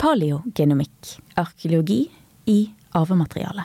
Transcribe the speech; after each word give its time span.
Paleogenomikk 0.00 1.18
arkeologi 1.34 2.10
i 2.44 2.70
arvemateriale. 2.90 3.64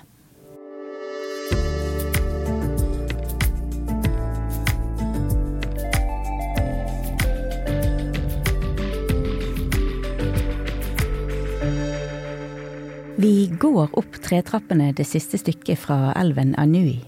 Vi 13.15 13.47
går 13.59 13.95
opp 13.95 14.19
tretrappene 14.19 14.91
det 14.91 15.07
siste 15.07 15.39
stykket 15.39 15.79
fra 15.79 16.11
elven 16.19 16.51
Anui. 16.59 16.99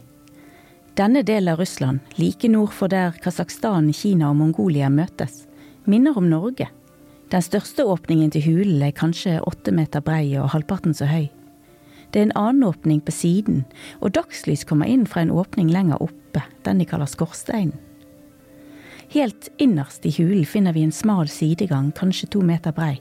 Denne 0.96 1.26
delen 1.28 1.52
av 1.52 1.60
Russland, 1.60 2.00
like 2.16 2.48
nord 2.48 2.72
for 2.72 2.88
der 2.88 3.12
Kasakhstan, 3.20 3.92
Kina 3.92 4.32
og 4.32 4.40
Mongolia 4.40 4.88
møtes, 4.88 5.44
minner 5.84 6.16
om 6.16 6.32
Norge. 6.32 6.72
Den 7.28 7.44
største 7.44 7.84
åpningen 7.84 8.32
til 8.32 8.46
hulen 8.46 8.84
er 8.86 8.94
kanskje 8.96 9.42
åtte 9.44 9.74
meter 9.76 10.00
brei 10.00 10.38
og 10.40 10.54
halvparten 10.54 10.94
så 10.96 11.10
høy. 11.10 11.26
Det 12.12 12.22
er 12.22 12.30
en 12.30 12.38
annen 12.40 12.64
åpning 12.64 13.02
på 13.04 13.12
siden, 13.12 13.66
og 14.00 14.14
dagslys 14.16 14.64
kommer 14.64 14.88
inn 14.88 15.04
fra 15.10 15.26
en 15.26 15.34
åpning 15.36 15.68
lenger 15.74 16.00
oppe, 16.06 16.46
den 16.64 16.80
de 16.80 16.88
kaller 16.88 17.10
skorsteinen. 17.12 17.76
Helt 19.12 19.50
innerst 19.58 20.06
i 20.08 20.12
hulen 20.12 20.46
finner 20.48 20.76
vi 20.76 20.84
en 20.84 20.96
smal 20.96 21.28
sidegang, 21.32 21.92
kanskje 21.96 22.32
to 22.32 22.42
meter 22.44 22.76
brei. 22.76 22.98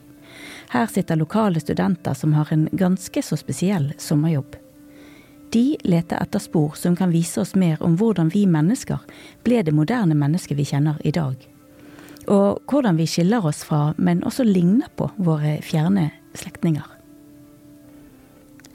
Her 0.74 0.86
sitter 0.90 1.18
lokale 1.18 1.62
studenter 1.62 2.14
som 2.14 2.34
har 2.34 2.50
en 2.50 2.68
ganske 2.72 3.22
så 3.22 3.38
spesiell 3.38 3.92
sommerjobb. 3.98 4.56
De 5.54 5.76
leter 5.86 6.18
etter 6.18 6.42
spor 6.42 6.74
som 6.78 6.96
kan 6.98 7.14
vise 7.14 7.40
oss 7.40 7.54
mer 7.54 7.82
om 7.82 7.94
hvordan 7.98 8.30
vi 8.34 8.46
mennesker 8.50 9.02
ble 9.46 9.62
det 9.62 9.74
moderne 9.74 10.18
mennesket 10.18 10.58
vi 10.58 10.66
kjenner 10.66 10.98
i 11.06 11.14
dag. 11.14 11.38
Og 12.26 12.62
hvordan 12.66 12.98
vi 12.98 13.06
skiller 13.06 13.44
oss 13.46 13.62
fra, 13.66 13.92
men 13.98 14.24
også 14.26 14.44
ligner 14.46 14.90
på, 14.98 15.08
våre 15.16 15.58
fjerne 15.62 16.10
slektninger. 16.34 16.96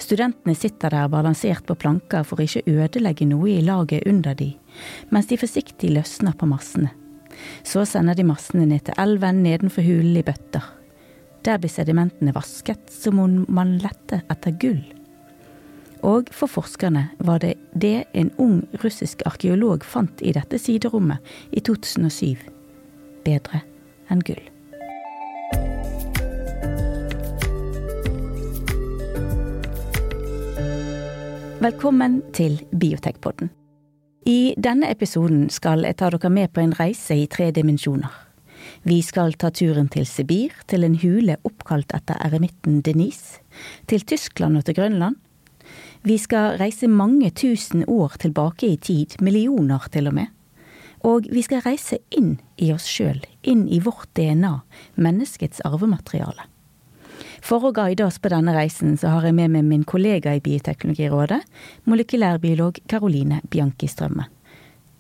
Studentene 0.01 0.55
sitter 0.57 0.91
der 0.91 1.09
balansert 1.11 1.67
på 1.67 1.75
planker 1.77 2.23
for 2.27 2.41
ikke 2.41 2.63
å 2.63 2.77
ødelegge 2.83 3.27
noe 3.29 3.51
i 3.51 3.61
laget 3.63 4.07
under 4.09 4.35
de, 4.35 4.49
mens 5.13 5.29
de 5.29 5.37
forsiktig 5.39 5.91
løsner 5.93 6.33
på 6.37 6.49
massene. 6.49 6.89
Så 7.63 7.85
sender 7.87 8.17
de 8.17 8.25
massene 8.27 8.65
ned 8.67 8.87
til 8.87 8.97
elven 8.99 9.43
nedenfor 9.45 9.85
hulen 9.85 10.17
i 10.19 10.25
bøtter. 10.25 10.63
Der 11.45 11.61
blir 11.61 11.71
sedimentene 11.73 12.33
vasket 12.35 12.91
som 12.93 13.21
om 13.21 13.43
man 13.49 13.77
lette 13.81 14.21
etter 14.31 14.57
gull. 14.61 14.81
Og 16.07 16.31
for 16.33 16.49
forskerne 16.49 17.07
var 17.21 17.43
det 17.43 17.55
det 17.77 18.07
en 18.17 18.31
ung 18.41 18.63
russisk 18.81 19.21
arkeolog 19.29 19.85
fant 19.85 20.21
i 20.25 20.33
dette 20.33 20.57
siderommet 20.59 21.21
i 21.51 21.61
2007. 21.61 22.60
Bedre 23.25 23.61
enn 24.11 24.23
gull. 24.25 24.41
Velkommen 31.61 32.21
til 32.33 32.57
Biotekpodden. 32.73 33.51
I 34.25 34.53
denne 34.57 34.89
episoden 34.89 35.47
skal 35.53 35.85
jeg 35.85 35.99
ta 36.01 36.09
dere 36.09 36.31
med 36.33 36.49
på 36.53 36.63
en 36.63 36.73
reise 36.73 37.13
i 37.13 37.27
tre 37.29 37.51
dimensjoner. 37.53 38.09
Vi 38.81 38.97
skal 39.05 39.33
ta 39.37 39.51
turen 39.53 39.89
til 39.93 40.07
Sibir, 40.09 40.55
til 40.65 40.85
en 40.85 40.97
hule 41.01 41.37
oppkalt 41.45 41.93
etter 41.93 42.17
eremitten 42.25 42.81
Denise, 42.81 43.41
til 43.85 44.01
Tyskland 44.01 44.57
og 44.57 44.65
til 44.65 44.77
Grønland. 44.77 45.17
Vi 46.01 46.17
skal 46.17 46.57
reise 46.57 46.89
mange 46.89 47.29
tusen 47.29 47.85
år 47.87 48.17
tilbake 48.21 48.73
i 48.73 48.77
tid, 48.81 49.21
millioner 49.21 49.85
til 49.93 50.09
og 50.09 50.17
med. 50.17 50.33
Og 51.07 51.27
vi 51.33 51.41
skal 51.41 51.63
reise 51.65 51.97
inn 52.13 52.35
i 52.61 52.69
oss 52.73 52.85
sjøl, 52.85 53.21
inn 53.41 53.65
i 53.69 53.79
vårt 53.81 54.09
DNA, 54.17 54.59
menneskets 55.01 55.63
arvemateriale. 55.65 56.45
For 57.41 57.65
å 57.65 57.71
guide 57.73 58.05
oss 58.05 58.19
på 58.21 58.29
denne 58.29 58.53
reisen, 58.53 58.93
så 59.01 59.15
har 59.15 59.25
jeg 59.25 59.33
med 59.37 59.55
meg 59.55 59.65
min 59.65 59.85
kollega 59.87 60.35
i 60.37 60.43
Bioteknologirådet, 60.45 61.41
molekylærbiolog 61.89 62.83
Karoline 62.89 63.41
Bianchi 63.49 63.89
Strømme. 63.89 64.27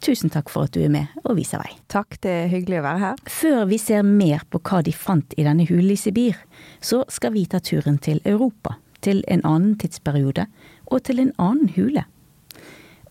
Tusen 0.01 0.31
takk 0.33 0.49
for 0.49 0.65
at 0.65 0.73
du 0.73 0.81
er 0.81 0.89
med 0.89 1.11
og 1.21 1.35
viser 1.37 1.61
vei. 1.61 1.75
Takk, 1.93 2.17
det 2.25 2.31
er 2.33 2.47
hyggelig 2.49 2.79
å 2.79 2.85
være 2.87 3.01
her. 3.03 3.19
Før 3.29 3.59
vi 3.69 3.77
ser 3.77 4.01
mer 4.07 4.41
på 4.49 4.61
hva 4.65 4.79
de 4.81 4.93
fant 4.97 5.35
i 5.37 5.45
denne 5.45 5.67
hulen 5.69 5.93
i 5.93 5.99
Sibir, 5.99 6.39
så 6.81 7.03
skal 7.13 7.35
vi 7.35 7.45
ta 7.45 7.61
turen 7.61 8.01
til 8.01 8.23
Europa. 8.25 8.79
Til 9.05 9.21
en 9.29 9.45
annen 9.45 9.77
tidsperiode, 9.81 10.47
og 10.89 11.03
til 11.05 11.21
en 11.21 11.31
annen 11.41 11.69
hule. 11.77 12.07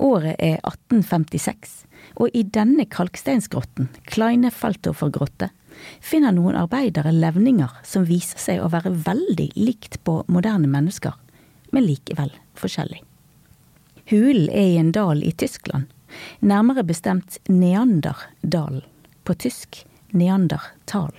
Året 0.02 0.34
er 0.38 0.58
1856, 0.66 1.84
og 2.16 2.34
i 2.34 2.42
denne 2.42 2.86
kalksteinsgrotten, 2.90 3.90
Kleine 4.10 4.50
Felthofer-grotte, 4.54 5.50
finner 6.04 6.34
noen 6.34 6.58
arbeidere 6.58 7.12
levninger 7.14 7.78
som 7.86 8.06
viser 8.08 8.40
seg 8.42 8.60
å 8.60 8.70
være 8.72 8.92
veldig 9.06 9.50
likt 9.56 10.00
på 10.04 10.20
moderne 10.28 10.68
mennesker, 10.70 11.14
men 11.70 11.86
likevel 11.86 12.32
forskjellig. 12.58 13.02
Hulen 14.10 14.50
er 14.50 14.72
i 14.72 14.78
en 14.80 14.92
dal 14.92 15.22
i 15.22 15.32
Tyskland, 15.32 15.86
nærmere 16.42 16.82
bestemt 16.86 17.38
Neanderdalen, 17.48 18.82
på 19.24 19.36
tysk 19.38 19.84
Neandertal. 20.10 21.14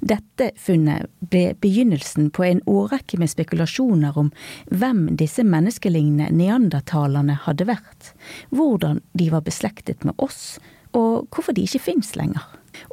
Dette 0.00 0.52
funnet 0.56 1.08
ble 1.18 1.54
begynnelsen 1.60 2.30
på 2.30 2.44
en 2.46 2.60
årrekke 2.70 3.18
med 3.18 3.30
spekulasjoner 3.32 4.18
om 4.18 4.30
hvem 4.70 5.08
disse 5.18 5.42
menneskelignende 5.42 6.30
neandertalerne 6.38 7.34
hadde 7.46 7.66
vært, 7.68 8.12
hvordan 8.54 9.02
de 9.18 9.30
var 9.34 9.42
beslektet 9.46 10.06
med 10.06 10.14
oss, 10.22 10.58
og 10.94 11.26
hvorfor 11.34 11.56
de 11.56 11.66
ikke 11.66 11.82
fins 11.90 12.14
lenger. 12.16 12.44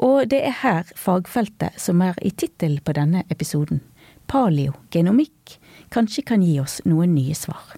Og 0.01 0.25
det 0.31 0.41
er 0.47 0.59
her 0.63 0.89
fagfeltet 0.97 1.77
som 1.81 2.01
er 2.01 2.17
i 2.25 2.33
tittelen 2.33 2.81
på 2.81 2.95
denne 2.97 3.21
episoden, 3.29 3.83
paleogenomikk, 4.31 5.59
kanskje 5.93 6.25
kan 6.25 6.43
gi 6.43 6.57
oss 6.59 6.79
noen 6.89 7.13
nye 7.13 7.35
svar. 7.37 7.75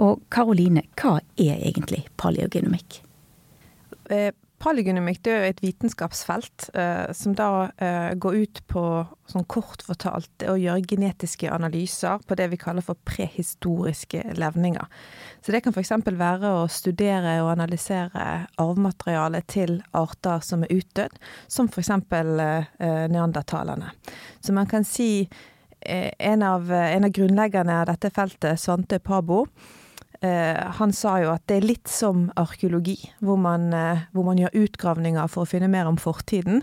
Og 0.00 0.20
Karoline, 0.32 0.84
hva 1.00 1.18
er 1.40 1.56
egentlig 1.56 2.04
paleogenomikk? 2.20 3.00
Eh, 4.10 4.32
paleogenomikk 4.60 5.28
er 5.30 5.46
et 5.48 5.62
vitenskapsfelt 5.64 6.68
eh, 6.76 7.10
som 7.16 7.34
da 7.36 7.70
eh, 7.80 8.12
går 8.20 8.36
ut 8.42 8.60
på, 8.70 8.82
sånn 9.30 9.46
kort 9.50 9.82
fortalt, 9.86 10.44
å 10.44 10.56
gjøre 10.60 10.84
genetiske 10.90 11.50
analyser 11.52 12.20
på 12.26 12.36
det 12.38 12.50
vi 12.52 12.58
kaller 12.60 12.84
for 12.84 13.00
prehistoriske 13.08 14.34
levninger. 14.38 14.86
Så 15.40 15.54
det 15.54 15.62
kan 15.64 15.74
f.eks. 15.74 15.94
være 16.04 16.52
å 16.60 16.68
studere 16.70 17.38
og 17.44 17.54
analysere 17.54 18.26
arvematerialet 18.60 19.48
til 19.48 19.78
arter 19.96 20.44
som 20.44 20.66
er 20.66 20.76
utdødd, 20.76 21.16
som 21.48 21.70
f.eks. 21.70 21.94
Eh, 22.10 23.04
neandertalerne. 23.10 23.94
Så 24.44 24.52
man 24.56 24.68
kan 24.68 24.84
si 24.84 25.24
eh, 25.24 26.10
en 26.18 26.44
av, 26.44 26.68
en 26.70 27.08
av 27.08 27.16
grunnleggerne 27.16 27.80
av 27.80 27.92
dette 27.94 28.12
feltet, 28.12 28.60
Svante 28.60 29.00
Pabo, 29.00 29.46
han 30.76 30.92
sa 30.92 31.14
jo 31.22 31.30
at 31.32 31.46
det 31.48 31.60
er 31.60 31.64
litt 31.64 31.88
som 31.88 32.26
arkeologi, 32.36 32.98
hvor 33.24 33.38
man, 33.40 33.70
eh, 33.72 34.02
hvor 34.12 34.26
man, 34.26 34.40
gjør 34.40 34.66
utgravninger 34.66 35.30
for 35.32 35.44
å 35.46 35.48
finne 35.48 35.70
mer 35.72 35.88
om 35.88 35.96
fortiden. 36.00 36.60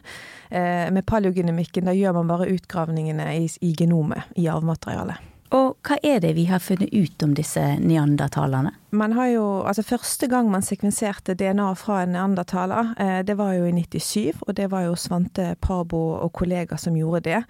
Eh, 0.50 0.92
med 0.94 1.06
paleogenemikken 1.10 1.90
da 1.90 1.96
gjør 1.98 2.20
man 2.20 2.30
bare 2.30 2.52
utgravningene 2.54 3.26
i, 3.34 3.50
i 3.66 3.74
genomet, 3.78 4.30
i 4.38 4.46
arvematerialet. 4.52 5.34
Og 5.58 5.78
hva 5.88 5.96
er 6.04 6.20
det 6.20 6.34
vi 6.36 6.44
har 6.50 6.60
funnet 6.60 6.92
ut 6.92 7.24
om 7.24 7.34
disse 7.34 7.64
neandertalerne? 7.80 8.74
Man 8.92 9.14
har 9.16 9.30
jo, 9.32 9.46
altså 9.64 9.86
Første 9.88 10.28
gang 10.28 10.52
man 10.52 10.66
sekvenserte 10.66 11.38
DNA 11.40 11.70
fra 11.80 12.02
en 12.04 12.12
neandertaler, 12.18 12.92
det 13.24 13.38
var 13.40 13.54
jo 13.56 13.70
i 13.70 13.72
97, 13.72 14.44
og 14.44 14.58
det 14.60 14.68
var 14.74 14.90
jo 14.90 14.98
Svante 15.00 15.54
Parbo 15.64 16.20
og 16.20 16.34
kollegaer 16.36 16.82
som 16.82 17.00
gjorde 17.00 17.24
det. 17.30 17.46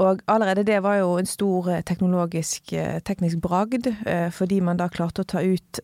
Og 0.00 0.22
allerede 0.28 0.64
det 0.64 0.78
var 0.82 0.96
jo 1.00 1.18
en 1.20 1.28
stor 1.28 1.68
eh, 1.70 1.82
teknologisk, 1.84 2.72
eh, 2.72 3.00
teknisk 3.04 3.40
bragd, 3.44 3.90
eh, 4.06 4.30
fordi 4.32 4.60
man 4.64 4.80
da 4.80 4.88
klarte 4.88 5.24
å 5.24 5.28
ta 5.28 5.42
ut 5.44 5.80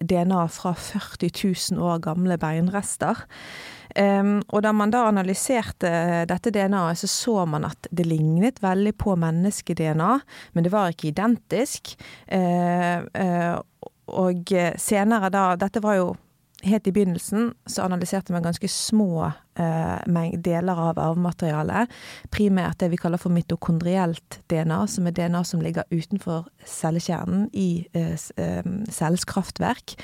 DNA 0.00 0.46
fra 0.48 0.72
40 0.72 1.30
000 1.76 1.82
år 1.82 2.00
gamle 2.00 2.38
beinrester. 2.38 3.26
og 3.94 4.62
da 4.64 4.72
man 4.72 4.90
da 4.90 5.02
analyserte 5.04 6.24
dette 6.24 6.50
DNA-et, 6.50 6.98
så 6.98 7.06
så 7.06 7.44
man 7.44 7.64
at 7.64 7.88
det 7.92 8.06
lignet 8.06 8.62
veldig 8.62 8.94
på 8.96 9.16
menneske-DNA, 9.16 10.20
men 10.54 10.64
det 10.64 10.72
var 10.72 10.88
ikke 10.88 11.08
identisk. 11.08 11.96
og 14.06 14.52
senere 14.78 15.30
da 15.30 15.56
Dette 15.56 15.82
var 15.82 15.94
jo 15.94 16.16
helt 16.62 16.86
i 16.86 16.92
begynnelsen, 16.92 17.52
så 17.66 17.86
analyserte 17.86 18.32
man 18.32 18.44
ganske 18.44 18.68
små 18.68 19.24
eh, 19.26 19.38
deler 19.56 20.78
av 20.88 20.98
arvematerialet. 20.98 21.90
Primært 22.32 22.80
det 22.80 22.88
vi 22.92 23.00
kaller 23.00 23.20
for 23.20 23.34
mitokondrielt 23.34 24.40
DNA, 24.48 24.86
som 24.86 25.06
er 25.06 25.16
DNA 25.16 25.44
som 25.44 25.60
ligger 25.60 25.84
utenfor 25.90 26.48
cellekjernen 26.66 27.48
i 27.52 27.86
eh, 27.92 28.12
eh, 28.36 28.64
cellens 28.90 29.24
kraftverk. 29.24 29.96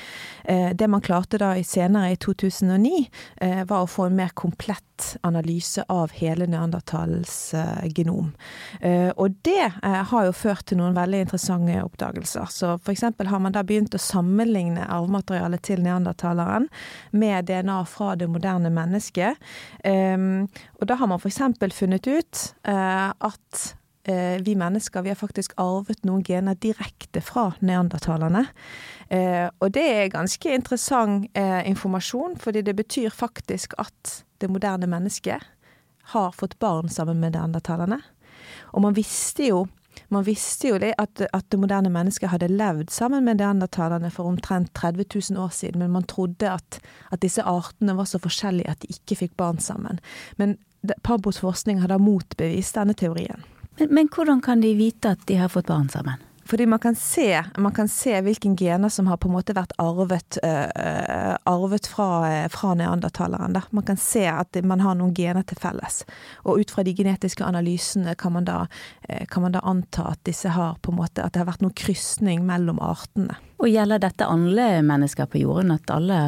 Eh, 0.43 0.69
det 0.75 0.87
man 0.87 1.01
klarte 1.01 1.39
da 1.41 1.53
senere, 1.63 2.11
i 2.11 2.17
2009, 2.17 3.09
eh, 3.41 3.63
var 3.65 3.83
å 3.83 3.89
få 3.89 4.09
en 4.09 4.17
mer 4.19 4.33
komplett 4.33 4.85
analyse 5.23 5.83
av 5.87 6.11
hele 6.11 6.47
neandertalens 6.51 7.53
eh, 7.53 7.87
genom. 7.95 8.33
og 9.15 9.35
det 9.47 9.71
har 9.83 10.25
jo 10.25 10.33
ført 10.35 10.65
til 10.67 10.79
noen 10.79 10.95
veldig 10.95 11.21
interessante 11.23 11.77
oppdagelser. 11.83 12.49
Så 12.51 12.73
eksempel 12.91 13.29
har 13.31 13.39
man 13.39 13.55
da 13.55 13.63
begynt 13.63 13.95
å 13.95 14.01
sammenligne 14.01 14.85
arvematerialet 14.91 15.63
til 15.63 15.83
neandertaleren 15.83 16.67
med 17.11 17.47
DNA 17.47 17.79
fra 17.87 18.15
det 18.19 18.27
moderne 18.31 18.71
mennesket. 18.73 19.39
Og 19.85 20.87
da 20.87 20.99
har 20.99 21.11
man 21.11 21.19
f.eks. 21.19 21.41
funnet 21.75 22.07
ut 22.07 22.45
at 22.63 23.63
eh, 23.63 23.78
vi 24.41 24.55
mennesker 24.55 25.03
vi 25.03 25.11
har 25.11 25.17
faktisk 25.19 25.51
arvet 25.59 26.05
noen 26.07 26.23
gener 26.23 26.55
direkte 26.55 27.21
fra 27.21 27.49
neandertalerne. 27.59 28.45
Eh, 29.09 29.49
og 29.59 29.73
det 29.75 29.83
er 29.83 30.13
ganske 30.13 30.53
interessant 30.55 31.27
eh, 31.37 31.61
informasjon, 31.69 32.37
fordi 32.39 32.63
det 32.65 32.75
betyr 32.79 33.09
faktisk 33.13 33.75
at 33.77 34.23
det 34.41 34.49
moderne 34.49 34.87
mennesket 34.87 35.43
har 36.13 36.31
fått 36.31 36.59
barn 36.59 36.89
sammen 36.89 37.19
med 37.19 37.35
neandertalerne. 37.35 37.99
Og 38.73 38.81
man 38.81 38.95
visste 38.97 39.51
jo 39.51 39.67
man 40.09 40.23
visste 40.23 40.69
jo 40.69 40.77
det 40.79 40.93
at, 41.01 41.21
at, 41.33 41.45
det 41.51 41.59
moderne 41.59 41.89
mennesket 41.91 42.31
hadde 42.31 42.47
levd 42.47 42.89
sammen 42.93 43.25
med 43.25 43.41
neandertalerne 43.41 44.09
for 44.13 44.29
omtrent 44.29 44.71
30 44.77 45.05
000 45.33 45.43
år 45.43 45.49
siden, 45.53 45.81
men 45.81 45.91
man 45.91 46.07
trodde 46.07 46.49
at, 46.49 46.79
at 47.11 47.21
disse 47.21 47.43
artene 47.43 47.97
var 47.97 48.07
så 48.07 48.21
forskjellige 48.21 48.69
at 48.71 48.81
de 48.81 48.93
ikke 48.93 49.17
fikk 49.25 49.35
barn 49.37 49.59
sammen. 49.59 49.99
Men 50.37 50.57
Pabos 51.03 51.41
forskning 51.43 51.81
har 51.81 51.91
da 51.91 51.97
motbevist 51.99 52.77
denne 52.79 52.95
teorien. 52.95 53.43
Men, 53.79 53.93
men, 53.93 54.09
hvordan 54.15 54.41
kan 54.41 54.61
de 54.61 54.73
vite 54.75 55.15
at 55.15 55.27
de 55.27 55.37
har 55.39 55.49
fått 55.49 55.67
barn 55.67 55.89
sammen? 55.89 56.25
Fordi 56.49 56.65
man 56.65 56.79
kan 56.79 56.95
se, 56.95 57.43
man 57.57 57.71
kan 57.71 57.87
se 57.87 58.21
hvilke 58.25 58.49
gener 58.57 58.89
som 58.89 59.07
har 59.07 59.19
på 59.21 59.29
en 59.29 59.35
måte 59.35 59.53
vært 59.53 59.75
arvet, 59.77 60.39
uh, 60.41 61.35
arvet 61.45 61.87
fra, 61.87 62.07
fra 62.49 62.73
neandertaleren. 62.73 63.53
Da. 63.53 63.61
Man 63.69 63.85
kan 63.85 64.01
se 64.01 64.25
at 64.27 64.57
man 64.65 64.81
har 64.81 64.97
noen 64.97 65.13
gener 65.13 65.45
til 65.45 65.61
felles. 65.61 66.01
Og 66.43 66.63
ut 66.63 66.73
fra 66.73 66.83
de 66.83 66.95
genetiske 66.97 67.45
analysene 67.45 68.17
kan 68.17 68.33
man 68.33 68.49
da, 68.49 68.63
kan 69.29 69.45
man 69.45 69.53
da 69.53 69.61
anta 69.61 70.09
at 70.15 70.23
disse 70.25 70.49
har 70.57 70.81
på 70.81 70.91
en 70.91 70.99
måte, 71.03 71.21
at 71.21 71.37
det 71.37 71.43
har 71.43 71.51
vært 71.51 71.61
noen 71.61 71.77
krysning 71.77 72.41
mellom 72.49 72.81
artene. 72.81 73.37
Og 73.61 73.69
gjelder 73.69 74.01
dette 74.01 74.25
alle 74.25 74.71
mennesker 74.89 75.29
på 75.29 75.45
jorden, 75.45 75.77
at 75.77 75.93
alle 75.93 76.19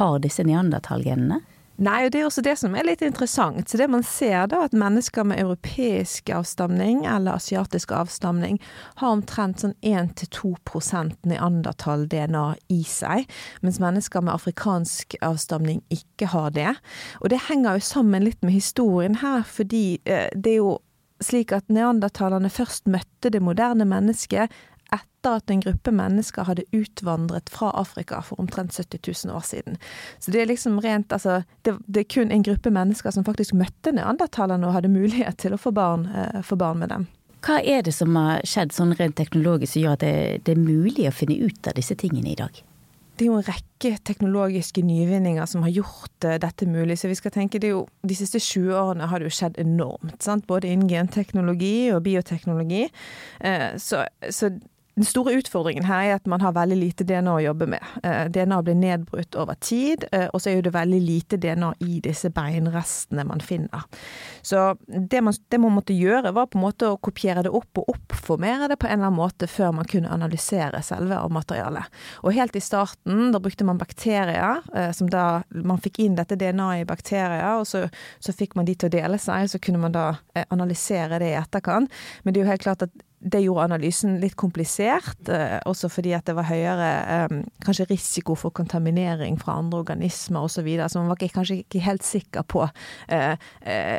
har 0.00 0.18
disse 0.24 0.44
neandertalgenene? 0.48 1.42
Nei, 1.80 2.04
og 2.04 2.12
det 2.12 2.20
er 2.20 2.26
også 2.28 2.44
det 2.44 2.54
som 2.60 2.74
er 2.76 2.84
litt 2.86 3.02
interessant. 3.04 3.70
Så 3.70 3.78
det 3.80 3.88
man 3.90 4.04
ser 4.06 4.50
da, 4.52 4.62
at 4.66 4.76
mennesker 4.76 5.24
med 5.26 5.40
europeisk 5.40 6.28
avstamning 6.34 7.06
eller 7.08 7.38
asiatisk 7.40 7.94
avstamning 7.96 8.60
har 9.00 9.16
omtrent 9.16 9.64
sånn 9.64 9.74
1-2% 9.80 11.16
neandertal-DNA 11.32 12.44
i 12.76 12.82
seg, 12.86 13.26
mens 13.64 13.80
mennesker 13.82 14.24
med 14.24 14.36
afrikansk 14.36 15.16
avstamning 15.24 15.80
ikke 15.92 16.30
har 16.34 16.52
det. 16.54 16.70
Og 17.22 17.32
det 17.32 17.44
henger 17.48 17.80
jo 17.80 17.88
sammen 17.88 18.28
litt 18.28 18.42
med 18.44 18.58
historien 18.58 19.18
her, 19.24 19.46
fordi 19.48 20.00
eh, 20.04 20.28
det 20.36 20.56
er 20.56 20.60
jo 20.60 20.78
slik 21.22 21.52
at 21.54 21.70
neandertalerne 21.72 22.50
først 22.50 22.88
møtte 22.90 23.30
det 23.32 23.42
moderne 23.42 23.86
mennesket 23.88 24.52
etter 24.92 25.38
at 25.38 25.50
en 25.50 25.62
gruppe 25.62 25.92
mennesker 25.94 26.46
hadde 26.48 26.66
utvandret 26.76 27.50
fra 27.52 27.70
Afrika 27.78 28.20
for 28.26 28.40
omtrent 28.42 28.74
70 28.74 29.26
000 29.26 29.36
år 29.36 29.46
siden. 29.46 29.78
Så 30.18 30.34
det 30.34 30.42
er 30.42 30.50
liksom 30.50 30.80
rent 30.80 31.12
Altså, 31.12 31.42
det, 31.62 31.74
det 31.86 32.00
er 32.00 32.12
kun 32.14 32.30
en 32.32 32.42
gruppe 32.42 32.70
mennesker 32.70 33.10
som 33.10 33.24
faktisk 33.24 33.52
møtte 33.54 33.92
neandertalerne 33.92 34.66
og 34.66 34.72
hadde 34.78 34.88
mulighet 34.92 35.36
til 35.42 35.52
å 35.52 35.60
få 35.60 35.74
barn, 35.76 36.06
eh, 36.08 36.40
få 36.42 36.56
barn 36.56 36.80
med 36.80 36.88
dem. 36.88 37.06
Hva 37.42 37.58
er 37.60 37.82
det 37.82 37.92
som 37.94 38.16
har 38.16 38.40
skjedd 38.48 38.72
sånn 38.72 38.94
rent 38.96 39.18
teknologisk 39.18 39.74
som 39.74 39.82
gjør 39.82 39.96
at 39.98 40.04
det, 40.04 40.14
det 40.46 40.54
er 40.54 40.62
mulig 40.62 41.08
å 41.10 41.14
finne 41.14 41.36
ut 41.42 41.68
av 41.68 41.76
disse 41.76 41.96
tingene 41.98 42.32
i 42.32 42.38
dag? 42.38 42.62
det 43.22 43.26
er 43.26 43.28
jo 43.28 43.38
en 43.38 43.44
rekke 43.46 43.90
teknologiske 44.08 44.82
nyvinninger 44.82 45.46
som 45.46 45.62
har 45.66 45.70
gjort 45.74 46.26
uh, 46.26 46.38
dette 46.40 46.66
mulig. 46.66 46.96
Så 46.98 47.10
vi 47.10 47.18
skal 47.18 47.34
tenke 47.34 47.60
det 47.60 47.68
er 47.68 47.76
jo, 47.76 47.84
De 48.02 48.16
siste 48.16 48.40
20 48.40 48.72
årene 48.74 49.08
har 49.10 49.20
det 49.20 49.28
jo 49.28 49.36
skjedd 49.36 49.60
enormt. 49.62 50.16
Sant? 50.24 50.46
Både 50.48 50.70
innen 50.70 50.88
genteknologi 50.90 51.92
og 51.94 52.02
bioteknologi. 52.06 52.86
Uh, 53.44 53.76
så, 53.78 54.06
så, 54.30 54.50
den 54.94 55.06
store 55.08 55.32
utfordringen 55.40 55.86
her 55.88 56.04
er 56.04 56.18
at 56.18 56.26
man 56.28 56.42
har 56.44 56.52
veldig 56.52 56.76
lite 56.76 57.04
DNA 57.08 57.32
å 57.32 57.40
jobbe 57.40 57.68
med. 57.72 57.92
Eh, 58.04 58.26
DNA 58.28 58.58
blir 58.66 58.76
nedbrutt 58.76 59.36
over 59.40 59.56
tid, 59.64 60.04
eh, 60.12 60.26
og 60.34 60.42
så 60.42 60.50
er 60.50 60.64
det 60.64 60.74
veldig 60.74 60.98
lite 61.00 61.38
DNA 61.40 61.70
i 61.80 62.00
disse 62.04 62.28
beinrestene 62.34 63.24
man 63.24 63.40
finner. 63.40 63.86
Så 64.44 64.74
det 64.86 65.22
man, 65.24 65.36
det 65.48 65.60
man, 65.62 65.72
måtte 65.78 65.96
gjøre, 65.96 66.34
var 66.36 66.50
på 66.52 66.58
en 66.60 66.66
måte 66.66 66.90
å 66.92 66.98
kopiere 67.00 67.44
det 67.46 67.52
opp 67.56 67.80
og 67.80 67.88
oppformere 67.94 68.68
det 68.68 68.76
på 68.82 68.90
en 68.90 68.98
eller 68.98 69.08
annen 69.08 69.20
måte 69.22 69.48
før 69.48 69.72
man 69.78 69.88
kunne 69.88 70.12
analysere 70.12 70.82
selve 70.84 71.22
materialet. 71.32 71.88
Og 72.26 72.36
helt 72.36 72.58
i 72.58 72.62
starten, 72.64 73.30
da 73.32 73.40
brukte 73.40 73.64
man 73.64 73.80
bakterier, 73.80 74.60
eh, 74.74 74.92
som 74.92 75.08
da 75.08 75.22
Man 75.62 75.78
fikk 75.78 76.00
inn 76.02 76.16
dette 76.16 76.36
DNA-et 76.36 76.82
i 76.82 76.86
bakterier, 76.88 77.60
og 77.60 77.66
så, 77.68 77.84
så 78.20 78.32
fikk 78.34 78.56
man 78.56 78.66
de 78.66 78.74
til 78.74 78.88
å 78.88 78.92
dele 78.92 79.18
seg, 79.20 79.48
så 79.48 79.60
kunne 79.62 79.78
man 79.78 79.94
da 79.94 80.06
analysere 80.50 81.20
det 81.22 81.30
i 81.30 81.38
etterkant. 81.38 81.92
Men 82.22 82.34
det 82.34 82.40
er 82.40 82.44
jo 82.44 82.50
helt 82.50 82.64
klart 82.64 82.84
at 82.86 82.94
det 83.22 83.40
gjorde 83.44 83.66
analysen 83.68 84.16
litt 84.20 84.34
komplisert, 84.38 85.28
eh, 85.28 85.58
også 85.68 85.88
fordi 85.92 86.14
at 86.16 86.26
det 86.26 86.34
var 86.34 86.48
høyere 86.48 86.88
eh, 87.14 87.36
kanskje 87.62 87.86
risiko 87.92 88.34
for 88.38 88.54
kontaminering 88.54 89.38
fra 89.40 89.58
andre 89.60 89.82
organismer 89.84 90.46
osv. 90.46 90.62
Så, 90.62 90.64
videre, 90.66 90.88
så 90.88 91.00
man 91.00 91.10
var 91.10 91.18
kanskje 91.22 91.56
ikke 91.62 91.80
helt 91.82 92.04
sikker 92.06 92.44
på, 92.46 92.66
eh, 93.08 93.34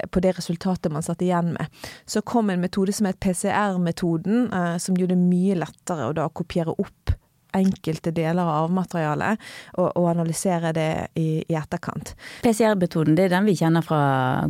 på, 0.07 0.21
det 0.23 0.35
resultatet 0.37 0.93
man 0.93 1.03
satt 1.03 1.23
igjen 1.25 1.51
med. 1.57 1.81
Så 2.05 2.21
kom 2.21 2.51
en 2.51 2.61
metode 2.63 2.93
som 2.95 3.07
het 3.09 3.19
PCR-metoden, 3.19 4.47
som 4.79 4.95
gjorde 4.95 5.17
det 5.17 5.25
mye 5.25 5.57
lettere 5.59 6.07
å 6.07 6.15
da 6.15 6.29
kopiere 6.31 6.75
opp 6.79 7.15
enkelte 7.53 8.13
deler 8.15 8.49
av 8.49 8.71
materialet, 8.73 9.41
og, 9.77 9.89
og 9.99 10.09
analysere 10.11 10.73
det 10.75 10.89
i, 11.19 11.27
i 11.41 11.57
etterkant. 11.57 12.13
PCR-metoden 12.43 13.17
det 13.17 13.27
er 13.27 13.35
den 13.35 13.49
vi 13.49 13.57
kjenner 13.59 13.85
fra 13.85 14.03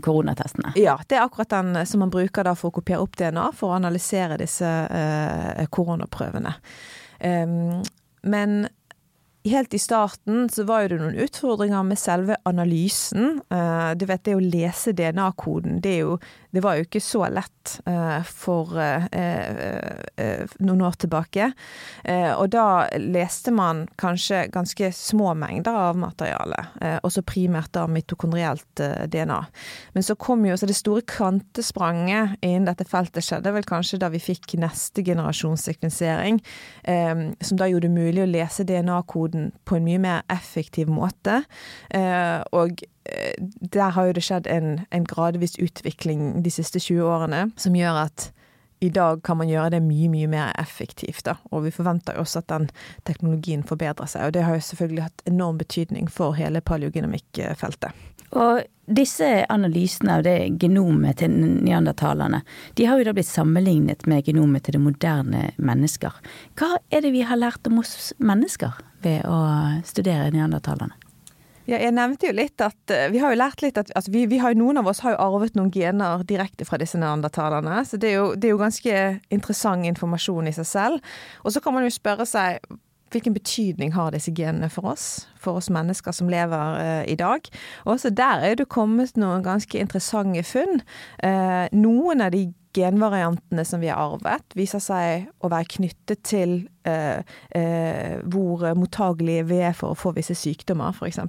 koronatestene? 0.04 0.76
Ja, 0.80 0.98
det 1.08 1.20
er 1.20 1.26
akkurat 1.26 1.54
den 1.54 1.82
som 1.90 2.04
man 2.04 2.14
bruker 2.14 2.54
for 2.56 2.72
å 2.72 2.78
kopiere 2.80 3.04
opp 3.04 3.18
DNA 3.20 3.50
for 3.58 3.72
å 3.72 3.80
analysere 3.80 4.38
disse 4.42 4.68
uh, 4.68 5.66
koronaprøvene. 5.74 6.56
Um, 7.24 7.84
men 8.24 8.64
helt 9.50 9.74
i 9.74 9.80
starten 9.80 10.50
så 10.50 10.64
var 10.64 10.88
det 10.88 11.00
noen 11.02 11.18
utfordringer 11.20 11.84
med 11.84 12.00
selve 12.00 12.38
analysen. 12.48 13.42
Uh, 13.52 13.92
du 14.00 14.06
vet, 14.08 14.24
det 14.24 14.38
å 14.38 14.44
lese 14.44 14.94
DNA-koden, 14.96 15.82
det, 15.84 15.98
det, 16.56 16.64
var 16.64 16.78
jo 16.78 16.86
ikke 16.88 17.02
så 17.04 17.26
lett 17.28 17.74
uh, 17.90 18.24
for 18.24 18.72
uh, 18.80 19.08
noen 20.64 20.84
år 20.84 20.96
tilbake. 21.00 21.50
og 22.38 22.50
da 22.52 22.86
leste 23.00 23.52
man 23.56 23.84
kanskje 24.00 24.48
ganske 24.52 24.90
små 24.96 25.34
mengder 25.38 25.76
av 25.90 25.98
materialet, 25.98 26.76
også 27.04 27.24
primært 27.26 27.76
av 27.80 27.90
mitokondrielt 27.92 28.82
DNA. 29.12 29.40
Men 29.96 30.06
så 30.06 30.16
kom 30.16 30.46
jo 30.46 30.58
så 30.58 30.68
det 30.70 30.78
store 30.78 31.04
kvantespranget 31.08 32.38
innen 32.42 32.68
dette 32.68 32.86
feltet 32.90 33.26
skjedde 33.26 33.54
vel 33.56 33.68
kanskje 33.68 34.02
da 34.04 34.12
vi 34.14 34.22
fikk 34.24 34.56
neste 34.62 35.04
generasjons 35.06 35.66
sekvensering, 35.70 36.42
som 36.84 37.60
da 37.60 37.70
gjorde 37.72 37.88
det 37.88 37.96
mulig 37.96 38.26
å 38.26 38.30
lese 38.30 38.68
DNA-koden 38.68 39.33
koden 39.34 39.52
på 39.66 39.76
en 39.76 39.84
mye 39.84 40.00
mer 40.00 40.22
effektiv 40.30 40.88
måte. 40.88 41.44
Eh, 41.90 42.42
og 42.52 42.84
eh, 43.06 43.34
der 43.62 43.92
har 43.92 44.06
jo 44.06 44.14
det 44.14 44.24
skjedd 44.24 44.48
en, 44.48 44.86
en 44.92 45.06
gradvis 45.06 45.58
utvikling 45.60 46.44
de 46.44 46.52
siste 46.52 46.80
20 46.80 47.04
årene 47.04 47.52
som 47.58 47.76
gjør 47.76 48.06
at 48.08 48.32
i 48.84 48.90
dag 48.90 49.22
kan 49.24 49.38
man 49.38 49.48
gjøre 49.48 49.78
det 49.78 49.82
mye, 49.82 50.10
mye 50.10 50.28
mer 50.28 50.52
effektivt. 50.60 51.24
Da. 51.24 51.38
Og 51.52 51.64
vi 51.64 51.72
forventer 51.72 52.18
jo 52.18 52.26
også 52.26 52.42
at 52.42 52.50
den 52.50 52.70
teknologien 53.06 53.64
forbedrer 53.64 54.06
seg. 54.06 54.28
Og 54.28 54.34
det 54.34 54.44
har 54.44 54.58
jo 54.58 54.66
selvfølgelig 54.68 55.04
hatt 55.06 55.24
enorm 55.26 55.58
betydning 55.58 56.10
for 56.12 56.36
hele 56.36 56.60
paleogenomikkfeltet. 56.60 57.96
Og 58.34 58.64
disse 58.92 59.28
analysene 59.54 60.18
av 60.18 60.26
det 60.26 60.36
genomet 60.60 61.22
til 61.22 61.32
neandertalerne, 61.32 62.42
de 62.76 62.88
har 62.90 63.00
jo 63.00 63.08
da 63.08 63.14
blitt 63.16 63.30
sammenlignet 63.30 64.04
med 64.10 64.26
genomet 64.28 64.66
til 64.66 64.76
det 64.76 64.84
moderne 64.84 65.44
mennesker. 65.56 66.18
Hva 66.60 66.74
er 66.92 67.06
det 67.06 67.14
vi 67.16 67.24
har 67.24 67.40
lært 67.40 67.70
om 67.70 67.80
oss 67.80 68.12
mennesker 68.20 68.76
ved 69.04 69.26
å 69.30 69.40
studere 69.88 70.32
neandertalerne? 70.34 71.00
Ja, 71.64 71.78
jeg 71.80 71.94
nevnte 71.96 72.28
jo 72.28 72.36
litt 72.36 72.60
at 72.60 72.92
eh, 72.92 73.06
vi 73.14 73.22
har 73.24 73.32
jo 73.32 73.40
lært 73.40 73.62
litt 73.64 73.78
at 73.80 73.92
altså 73.96 74.12
vi, 74.12 74.26
vi 74.28 74.40
har, 74.44 74.56
noen 74.60 74.82
av 74.82 74.90
oss 74.92 75.00
har 75.06 75.16
jo 75.16 75.22
arvet 75.24 75.56
noen 75.56 75.72
gener 75.72 76.26
direkte 76.28 76.68
fra 76.68 76.80
disse 76.82 77.00
neandertalerne. 77.00 77.78
Så 77.88 78.00
det 78.02 78.10
er, 78.12 78.18
jo, 78.18 78.34
det 78.36 78.50
er 78.50 78.52
jo 78.56 78.60
ganske 78.60 79.04
interessant 79.32 79.88
informasjon 79.88 80.50
i 80.52 80.56
seg 80.58 80.68
selv. 80.68 81.14
Og 81.48 81.56
så 81.56 81.64
kan 81.64 81.76
man 81.76 81.88
jo 81.88 81.94
spørre 81.94 82.28
seg 82.28 82.60
hvilken 83.14 83.36
betydning 83.36 83.94
har 83.94 84.12
disse 84.12 84.34
genene 84.36 84.68
for 84.74 84.90
oss, 84.92 85.28
for 85.40 85.62
oss 85.62 85.70
mennesker 85.72 86.16
som 86.16 86.32
lever 86.34 86.80
uh, 86.82 87.04
i 87.08 87.16
dag? 87.16 87.46
Også 87.86 88.10
der 88.10 88.42
er 88.44 88.58
det 88.58 88.68
kommet 88.74 89.16
noen 89.22 89.46
ganske 89.46 89.80
interessante 89.80 90.44
funn. 90.50 90.82
Uh, 91.22 91.70
noen 91.78 92.26
av 92.26 92.34
de 92.34 92.48
genvariantene 92.74 93.66
som 93.66 93.82
vi 93.84 93.90
har 93.92 94.02
arvet, 94.02 94.56
viser 94.58 94.82
seg 94.84 95.28
å 95.44 95.50
være 95.52 95.70
knyttet 95.78 96.24
til 96.26 96.56
uh, 96.88 97.22
hvor 98.34 98.66
mottagelige 98.78 99.48
vi 99.50 99.60
er 99.64 99.76
for 99.78 99.94
å 99.94 100.00
få 100.00 100.14
visse 100.18 100.36
sykdommer, 100.38 100.94
f.eks. 100.94 101.22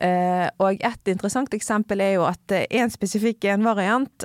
Eh, 0.00 0.46
og 0.62 0.80
et 0.86 1.10
interessant 1.10 1.52
eksempel 1.56 2.00
er 2.00 2.14
jo 2.14 2.22
at 2.28 2.54
en 2.56 2.92
spesifikk 2.92 3.42
genvariant 3.44 4.24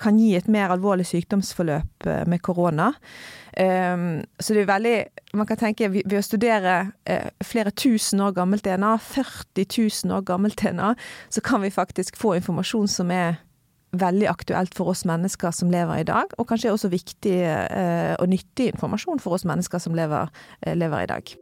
kan 0.00 0.20
gi 0.20 0.30
et 0.38 0.48
mer 0.48 0.72
alvorlig 0.72 1.04
sykdomsforløp 1.10 2.08
med 2.30 2.40
korona. 2.44 2.92
Um, 3.52 4.24
så 4.40 4.54
det 4.54 4.62
er 4.62 4.68
veldig 4.70 4.96
Man 5.36 5.46
kan 5.46 5.58
tenke 5.60 5.90
ved 5.92 6.14
å 6.16 6.22
studere 6.24 6.76
uh, 7.04 7.28
flere 7.44 7.72
tusen 7.76 8.22
år 8.24 8.32
gammelt 8.36 8.64
DNA, 8.64 8.94
40 8.96 9.66
000 10.08 10.16
år 10.16 10.24
gammelt 10.28 10.56
DNA, 10.60 10.94
så 11.28 11.40
kan 11.44 11.60
vi 11.60 11.72
faktisk 11.72 12.16
få 12.16 12.34
informasjon 12.38 12.88
som 12.88 13.12
er 13.12 13.42
veldig 13.92 14.28
aktuelt 14.30 14.74
for 14.74 14.92
oss 14.92 15.04
mennesker 15.08 15.52
som 15.54 15.70
lever 15.72 16.00
i 16.00 16.08
dag, 16.08 16.32
og 16.38 16.48
kanskje 16.48 16.72
også 16.72 16.90
viktig 16.92 17.36
uh, 17.44 18.14
og 18.18 18.30
nyttig 18.32 18.72
informasjon 18.72 19.20
for 19.20 19.36
oss 19.36 19.46
mennesker 19.48 19.82
som 19.82 19.96
lever, 19.96 20.32
uh, 20.66 20.74
lever 20.74 21.04
i 21.04 21.10
dag. 21.12 21.34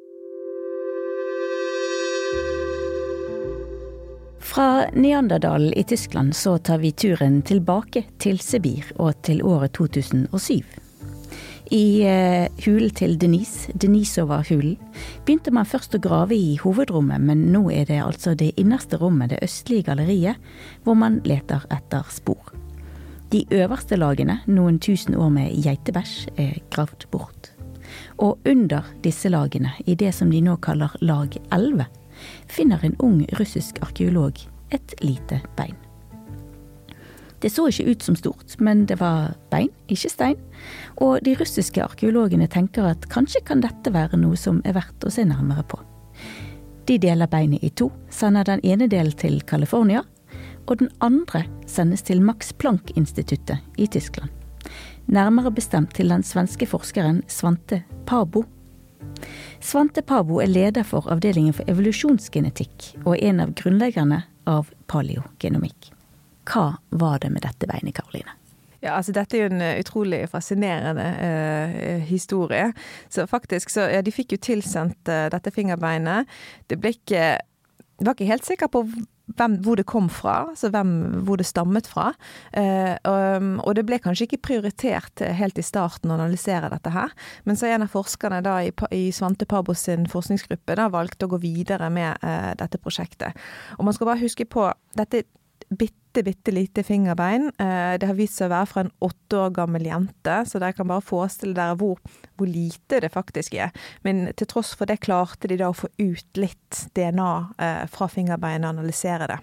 Fra 4.50 4.88
Neanderdalen 4.97 5.75
i 5.78 5.85
Tyskland 5.87 6.35
så 6.35 6.57
tar 6.59 6.80
vi 6.83 6.90
turen 6.92 7.42
tilbake 7.47 8.07
til 8.19 8.40
Sibir 8.42 8.88
og 8.99 9.21
til 9.23 9.45
året 9.47 9.76
2007. 9.78 10.89
I 11.70 12.02
uh, 12.02 12.64
hulen 12.64 12.90
til 12.98 13.14
Denise, 13.20 13.70
Denisova-hulen, 13.78 14.74
begynte 15.22 15.52
man 15.54 15.68
først 15.68 15.94
å 15.94 16.00
grave 16.02 16.34
i 16.34 16.56
hovedrommet, 16.58 17.22
men 17.22 17.44
nå 17.52 17.68
er 17.70 17.86
det 17.86 18.00
altså 18.02 18.34
det 18.34 18.50
innerste 18.58 18.98
rommet, 18.98 19.30
det 19.30 19.38
østlige 19.46 19.86
galleriet, 19.86 20.40
hvor 20.82 20.98
man 20.98 21.20
leter 21.22 21.62
etter 21.70 22.10
spor. 22.10 22.50
De 23.30 23.44
øverste 23.54 23.94
lagene, 23.94 24.40
noen 24.50 24.80
tusen 24.82 25.14
år 25.14 25.30
med 25.30 25.54
geitebæsj, 25.62 26.16
er 26.42 26.58
gravd 26.74 27.06
bort. 27.12 27.52
Og 28.18 28.42
under 28.50 28.90
disse 29.04 29.30
lagene, 29.30 29.70
i 29.86 29.94
det 29.94 30.10
som 30.16 30.32
de 30.34 30.42
nå 30.42 30.56
kaller 30.66 30.96
lag 31.06 31.38
11, 31.54 31.86
finner 32.50 32.82
en 32.82 32.98
ung 32.98 33.22
russisk 33.38 33.78
arkeolog 33.86 34.42
et 34.74 34.98
lite 35.06 35.38
bein. 35.54 35.78
Det 37.40 37.50
så 37.52 37.66
ikke 37.70 37.94
ut 37.94 38.02
som 38.04 38.16
stort, 38.18 38.56
men 38.61 38.85
det 38.87 38.99
var 39.00 39.35
bein, 39.52 39.70
ikke 39.88 40.11
stein. 40.12 40.40
Og 41.00 41.23
de 41.25 41.35
russiske 41.40 41.82
arkeologene 41.82 42.49
tenker 42.52 42.90
at 42.90 43.09
kanskje 43.12 43.42
kan 43.49 43.62
dette 43.64 43.92
være 43.94 44.20
noe 44.20 44.37
som 44.37 44.61
er 44.68 44.76
verdt 44.76 45.06
å 45.06 45.12
se 45.12 45.25
nærmere 45.25 45.64
på. 45.64 45.80
De 46.88 46.99
deler 47.00 47.30
beinet 47.30 47.64
i 47.64 47.70
to, 47.70 47.88
sender 48.12 48.44
den 48.44 48.62
ene 48.66 48.90
delen 48.90 49.16
til 49.16 49.40
California, 49.49 50.04
og 50.68 50.82
den 50.82 50.90
andre 51.00 51.47
sendes 51.66 52.04
til 52.06 52.20
Max 52.23 52.52
Planck-instituttet 52.61 53.80
i 53.80 53.88
Tyskland. 53.88 54.30
Nærmere 55.11 55.50
bestemt 55.50 55.94
til 55.97 56.12
den 56.12 56.23
svenske 56.23 56.68
forskeren 56.68 57.25
Svante 57.26 57.82
Pabo 58.06 58.44
Svante 59.61 60.02
Pabo 60.02 60.40
er 60.40 60.50
leder 60.50 60.85
for 60.87 61.09
avdelingen 61.12 61.56
for 61.56 61.68
evolusjonsgenetikk 61.70 62.92
og 63.04 63.16
en 63.18 63.42
av 63.44 63.54
grunnleggerne 63.56 64.23
av 64.49 64.70
paleogenomikk. 64.90 65.90
Hva 66.49 66.66
var 66.90 67.20
det 67.23 67.32
med 67.35 67.44
dette 67.47 67.68
beinet, 67.70 67.97
Karoline? 67.99 68.37
Ja, 68.80 68.94
altså 68.97 69.12
Dette 69.12 69.37
er 69.37 69.44
jo 69.44 69.52
en 69.52 69.61
eh, 69.61 69.78
utrolig 69.82 70.23
fascinerende 70.32 71.04
eh, 71.20 72.00
historie. 72.09 72.70
Så 73.12 73.26
faktisk, 73.28 73.68
så 73.68 73.90
ja, 73.92 74.00
De 74.00 74.12
fikk 74.14 74.32
jo 74.32 74.40
tilsendt 74.40 75.09
eh, 75.09 75.28
dette 75.32 75.52
fingerbeinet. 75.52 76.28
Det 76.66 76.80
ble 76.80 76.94
ikke 76.97 77.25
Jeg 78.00 78.06
var 78.06 78.16
ikke 78.16 78.30
helt 78.30 78.47
sikker 78.49 78.70
på 78.73 78.87
hvem, 79.37 79.59
hvor 79.62 79.76
det 79.76 79.87
kom 79.87 80.09
fra, 80.11 80.49
altså 80.50 80.70
hvem, 80.73 80.92
hvor 81.26 81.37
det 81.37 81.47
stammet 81.47 81.87
fra. 81.87 82.09
Eh, 82.56 82.97
og, 83.04 83.47
og, 83.61 83.75
det 83.76 83.85
ble 83.87 84.00
kanskje 84.02 84.26
ikke 84.26 84.40
prioritert 84.49 85.23
helt 85.37 85.61
i 85.61 85.64
starten 85.64 86.11
å 86.11 86.16
analysere 86.16 86.70
dette 86.73 86.92
her. 86.94 87.12
Men 87.44 87.59
så 87.61 87.68
er 87.68 87.76
en 87.76 87.87
av 87.87 87.92
forskerne 87.92 88.40
da 88.47 88.56
i, 88.64 88.73
i 88.97 89.11
Svante 89.14 89.47
Pabos 89.47 89.85
sin 89.87 90.09
forskningsgruppe 90.11 90.78
da 90.78 90.88
valgte 90.92 91.28
å 91.28 91.35
gå 91.35 91.42
videre 91.44 91.90
med 91.92 92.25
eh, 92.26 92.52
dette 92.61 92.80
prosjektet. 92.82 93.37
Og 93.78 93.87
man 93.87 93.97
skal 93.97 94.11
bare 94.11 94.25
huske 94.25 94.49
på 94.49 94.70
dette 94.99 95.26
bitte, 95.70 96.00
bitte 96.26 96.52
lite 96.52 96.82
fingerbein. 96.82 97.50
Eh, 97.58 97.98
det 98.00 98.08
har 98.08 98.16
vist 98.18 98.40
seg 98.40 98.50
å 98.50 98.54
være 98.54 98.70
fra 98.70 98.84
en 98.84 98.92
åtte 99.06 99.38
år 99.38 99.52
gammel 99.54 99.86
jente, 99.86 100.40
så 100.46 100.58
dere 100.58 100.74
kan 100.76 100.90
bare 100.90 101.04
forestille 101.06 101.54
dere 101.56 101.76
hvor, 101.78 102.00
hvor, 102.36 102.50
lite 102.50 103.00
det 103.04 103.12
faktisk 103.14 103.54
er. 103.54 103.70
Men 104.06 104.26
til 104.34 104.50
tross 104.50 104.74
for 104.74 104.90
det 104.90 105.00
klarte 105.04 105.50
de 105.50 105.60
da 105.60 105.70
å 105.70 105.76
få 105.76 105.90
ut 106.00 106.40
litt 106.40 106.84
DNA 106.98 107.32
eh, 107.58 107.86
fra 107.92 108.10
fingerbeinet 108.10 108.66
og 108.66 108.74
analysere 108.74 109.30
det. 109.30 109.40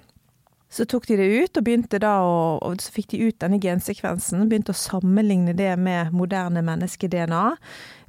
Så 0.69 0.83
tok 0.85 1.07
de 1.07 1.15
det 1.15 1.27
ut, 1.31 1.57
og 1.61 1.93
da 2.03 2.13
å, 2.27 2.33
og 2.59 2.81
så 2.83 2.91
fikk 2.91 3.13
de 3.13 3.21
ut 3.29 3.37
denne 3.39 3.59
gensekvensen. 3.63 4.49
Begynte 4.51 4.75
å 4.75 4.77
sammenligne 4.77 5.55
det 5.55 5.71
med 5.79 6.11
moderne 6.11 6.63
menneske-DNA. 6.67 7.45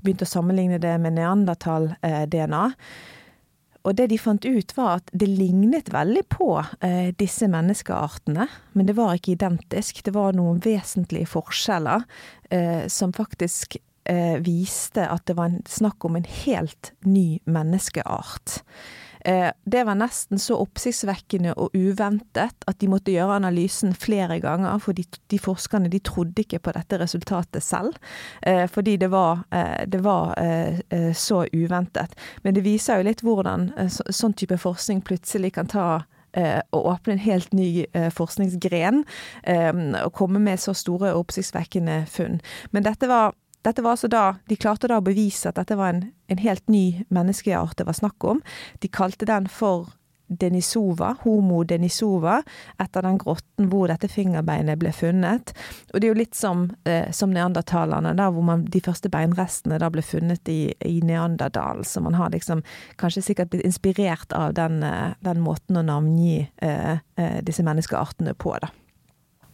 Begynte 0.02 0.26
å 0.26 0.32
sammenligne 0.32 0.80
det 0.82 0.96
med 0.98 1.14
neandertal-DNA. 1.20 2.64
Eh, 2.66 3.06
og 3.88 3.97
det 3.97 4.11
de 4.12 4.18
fant 4.21 4.45
ut, 4.45 4.75
var 4.76 5.00
at 5.00 5.11
det 5.16 5.30
lignet 5.33 5.88
veldig 5.95 6.25
på 6.28 6.50
eh, 6.85 7.09
disse 7.16 7.49
menneskeartene, 7.49 8.45
men 8.76 8.88
det 8.88 8.99
var 8.99 9.16
ikke 9.16 9.33
identisk. 9.33 10.02
Det 10.04 10.12
var 10.12 10.37
noen 10.37 10.61
vesentlige 10.64 11.30
forskjeller 11.33 12.04
eh, 12.52 12.85
som 12.92 13.14
faktisk 13.16 13.78
eh, 14.04 14.37
viste 14.45 15.09
at 15.09 15.25
det 15.30 15.38
var 15.38 15.49
en, 15.49 15.62
snakk 15.64 16.04
om 16.04 16.21
en 16.21 16.28
helt 16.45 16.92
ny 17.09 17.40
menneskeart. 17.49 18.61
Eh, 19.25 19.50
det 19.64 19.84
var 19.84 19.98
nesten 19.98 20.38
så 20.38 20.58
oppsiktsvekkende 20.62 21.54
og 21.58 21.75
uventet 21.76 22.66
at 22.68 22.80
de 22.80 22.90
måtte 22.90 23.12
gjøre 23.12 23.38
analysen 23.40 23.94
flere 23.96 24.38
ganger, 24.42 24.78
for 24.82 24.96
de, 24.96 25.04
de 25.30 25.40
forskerne 25.42 25.90
de 25.92 26.00
trodde 26.04 26.44
ikke 26.44 26.60
på 26.62 26.75
dette 26.76 27.00
resultatet 27.00 27.64
selv. 27.64 27.98
Eh, 28.42 28.66
fordi 28.70 28.96
det 28.96 29.10
var, 29.10 29.44
eh, 29.52 29.87
det 29.87 30.02
var 30.04 30.37
så 31.14 31.46
uventet. 31.52 32.14
Men 32.42 32.54
det 32.54 32.64
viser 32.64 32.98
jo 32.98 33.06
litt 33.06 33.22
hvordan 33.25 33.68
sånn 33.88 34.34
type 34.37 34.56
forskning 34.60 35.00
plutselig 35.06 35.52
kan 35.56 35.68
ta 35.70 35.88
å 36.38 36.80
åpne 36.92 37.14
en 37.16 37.22
helt 37.22 37.52
ny 37.56 37.87
forskningsgren 38.14 39.00
og 40.04 40.12
komme 40.14 40.42
med 40.42 40.60
så 40.60 40.75
store 40.76 41.14
oppsiktsvekkende 41.16 42.02
funn. 42.10 42.38
Men 42.72 42.87
dette 42.87 43.08
var 43.10 43.34
dette 43.68 43.84
var 43.84 43.96
altså 43.96 44.10
da, 44.10 44.25
De 44.48 44.56
klarte 44.56 44.88
da 44.90 44.98
å 44.98 45.04
bevise 45.04 45.50
at 45.50 45.60
dette 45.60 45.76
var 45.78 45.94
en, 45.94 46.02
en 46.32 46.42
helt 46.42 46.66
ny 46.72 47.04
menneskeart 47.14 47.78
det 47.78 47.87
var 47.88 47.96
snakk 47.98 48.25
om. 48.25 48.42
De 48.82 48.90
kalte 48.92 49.28
den 49.28 49.48
for 49.52 49.92
Denisova, 50.28 51.14
Homo 51.22 51.62
denisova, 51.64 52.42
etter 52.76 53.06
den 53.06 53.16
grotten 53.20 53.70
hvor 53.72 53.88
dette 53.88 54.10
fingerbeinet 54.12 54.76
ble 54.80 54.92
funnet. 54.92 55.54
Og 55.92 56.00
det 56.00 56.08
er 56.08 56.12
jo 56.12 56.18
litt 56.18 56.37
som, 56.37 56.66
eh, 56.84 57.08
som 57.16 57.32
neandertalerne, 57.32 58.12
da, 58.16 58.28
hvor 58.34 58.44
man, 58.44 58.66
de 58.68 58.82
første 58.84 59.08
beinrestene 59.12 59.80
da 59.80 59.88
ble 59.92 60.04
funnet 60.04 60.48
i, 60.52 60.75
i 60.84 61.00
Neanderdal. 61.00 61.80
Så 61.88 62.04
man 62.04 62.18
har 62.20 62.34
liksom 62.37 62.62
kanskje 63.00 63.25
sikkert 63.30 63.54
blitt 63.54 63.64
inspirert 63.64 64.32
av 64.37 64.52
den, 64.58 64.82
eh, 64.82 65.16
den 65.25 65.40
måten 65.40 65.80
å 65.80 65.87
navngi 65.87 66.42
eh, 66.60 66.98
eh, 67.16 67.40
disse 67.42 67.64
menneskeartene 67.64 68.37
på, 68.37 68.52
da. 68.60 68.68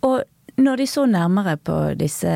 Og 0.05 0.25
når 0.57 0.77
de 0.83 0.87
så 0.87 1.07
nærmere 1.11 1.57
på 1.57 1.77
disse, 1.99 2.31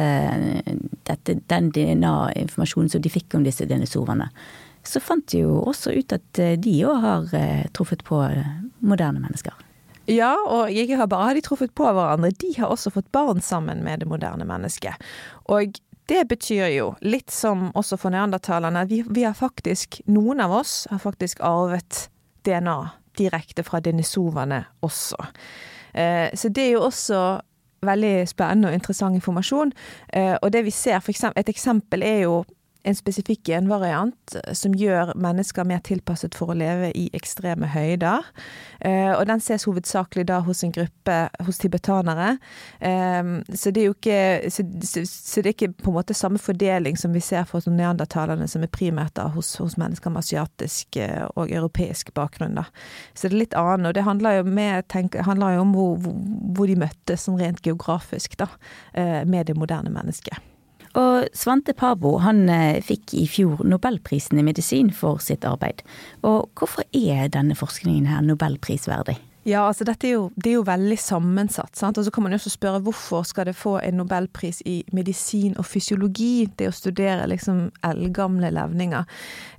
dette, 1.06 1.36
den 1.50 1.70
DNA-informasjonen 1.74 2.90
som 2.90 3.02
de 3.02 3.12
fikk 3.12 3.36
om 3.38 3.46
disse 3.46 3.66
dinosaurene, 3.68 4.30
så 4.86 5.00
fant 5.02 5.26
de 5.32 5.42
jo 5.44 5.58
også 5.68 5.92
ut 5.98 6.14
at 6.16 6.40
eh, 6.42 6.56
de 6.58 6.74
òg 6.88 7.00
har 7.02 7.32
eh, 7.36 7.64
truffet 7.76 8.04
på 8.06 8.20
moderne 8.80 9.20
mennesker. 9.20 9.54
Ja, 10.08 10.32
og 10.48 10.72
ikke 10.72 11.04
bare 11.10 11.28
har 11.28 11.36
de 11.36 11.44
truffet 11.44 11.74
på 11.76 11.84
hverandre, 11.84 12.30
de 12.40 12.54
har 12.56 12.72
også 12.72 12.94
fått 12.94 13.10
barn 13.12 13.42
sammen 13.44 13.82
med 13.84 14.00
det 14.00 14.08
moderne 14.08 14.46
mennesket. 14.48 14.96
Og 15.52 15.76
det 16.08 16.22
betyr 16.30 16.70
jo, 16.72 16.94
litt 17.04 17.30
som 17.30 17.68
også 17.76 17.98
for 18.00 18.14
neandertalerne, 18.14 18.86
at 18.86 18.92
vi, 18.92 19.02
vi 19.04 19.26
har 19.26 19.36
faktisk, 19.36 20.00
noen 20.08 20.40
av 20.40 20.54
oss 20.62 20.86
har 20.88 21.02
faktisk 21.02 21.42
arvet 21.44 22.06
DNA 22.48 22.78
direkte 23.20 23.64
fra 23.66 23.82
dinosaurene 23.84 24.62
også. 24.86 25.20
Eh, 25.92 26.32
så 26.32 26.48
det 26.48 26.64
er 26.64 26.72
jo 26.78 26.86
også 26.88 27.20
veldig 27.82 28.28
spennende 28.28 28.68
og 28.68 28.74
interessant 28.74 29.14
informasjon. 29.14 29.72
Eh, 30.12 30.36
og 30.42 30.52
det 30.52 30.64
vi 30.64 30.70
ser, 30.70 31.00
for 31.00 31.10
eksempel, 31.14 31.40
et 31.40 31.48
eksempel 31.48 32.02
er 32.02 32.22
jo 32.24 32.44
en 32.88 32.96
spesifikk 32.96 33.44
genvariant 33.48 34.36
eh, 34.36 34.54
som 34.56 34.74
gjør 34.76 35.14
mennesker 35.20 35.66
mer 35.68 35.82
tilpasset 35.84 36.36
for 36.38 36.52
å 36.52 36.56
leve 36.58 36.90
i 36.96 37.08
ekstreme 37.16 37.68
høyder. 37.72 38.26
Eh, 38.80 39.12
og 39.12 39.26
den 39.28 39.42
ses 39.44 39.66
hovedsakelig 39.68 40.26
da 40.30 40.40
hos 40.46 40.64
en 40.64 40.74
gruppe 40.74 41.18
hos 41.46 41.60
tibetanere. 41.60 42.36
Så 42.78 43.70
det 43.74 43.80
er 43.82 43.86
jo 43.86 43.94
ikke, 43.94 44.50
så, 44.52 44.64
det 44.64 45.42
er 45.42 45.50
ikke 45.50 45.70
på 45.80 45.90
en 45.90 45.96
måte 45.96 46.16
samme 46.16 46.40
fordeling 46.40 46.98
som 47.00 47.14
vi 47.16 47.22
ser 47.24 47.46
for 47.48 47.64
neandertalerne, 47.72 48.46
som 48.50 48.64
er 48.64 48.70
primært 48.72 49.18
hos, 49.34 49.54
hos, 49.60 49.76
mennesker 49.80 50.12
med 50.12 50.22
asiatisk 50.22 50.98
og 51.34 51.50
europeisk 51.50 52.12
bakgrunn. 52.16 52.58
da. 52.58 52.66
Så 53.14 53.28
det 53.28 53.36
er 53.36 53.42
litt 53.44 53.56
annet. 53.58 53.90
Og 53.90 53.96
det 53.98 54.06
handler 54.06 54.38
jo, 54.40 54.46
med, 54.58 54.86
tenk, 54.92 55.16
handler 55.26 55.56
jo 55.56 55.64
om 55.64 55.74
hvor, 55.76 56.12
hvor 56.58 56.70
de 56.70 56.78
møttes 56.84 57.26
sånn 57.26 57.40
rent 57.40 57.64
geografisk 57.66 58.38
da, 58.40 58.50
med 58.94 59.50
det 59.50 59.58
moderne 59.58 59.92
mennesket. 59.94 60.38
Og 60.96 61.28
Svante 61.36 61.74
Pabo 61.76 62.16
han 62.24 62.46
eh, 62.52 62.80
fikk 62.84 63.14
i 63.18 63.26
fjor 63.30 63.64
nobelprisen 63.66 64.40
i 64.40 64.46
medisin 64.46 64.92
for 64.94 65.22
sitt 65.22 65.44
arbeid. 65.48 65.84
Og 66.22 66.48
hvorfor 66.58 66.86
er 66.96 67.28
denne 67.32 67.56
forskningen 67.58 68.08
her 68.08 68.24
nobelprisverdig? 68.24 69.18
Ja, 69.48 69.62
altså 69.64 69.86
dette 69.88 70.04
er 70.08 70.16
jo, 70.16 70.24
det 70.36 70.50
er 70.50 70.56
jo 70.58 70.64
veldig 70.66 70.96
sammensatt. 71.00 71.76
sant? 71.78 71.98
Og 71.98 72.04
så 72.04 72.12
kan 72.12 72.24
man 72.24 72.34
jo 72.34 72.40
også 72.40 72.52
spørre 72.52 72.82
hvorfor 72.84 73.24
skal 73.24 73.46
det 73.48 73.56
få 73.56 73.78
en 73.80 73.96
nobelpris 74.00 74.60
i 74.68 74.82
medisin 74.92 75.54
og 75.56 75.64
fysiologi, 75.64 76.48
det 76.58 76.68
å 76.68 76.74
studere 76.74 77.28
liksom 77.30 77.68
eldgamle 77.86 78.50
levninger. 78.52 79.08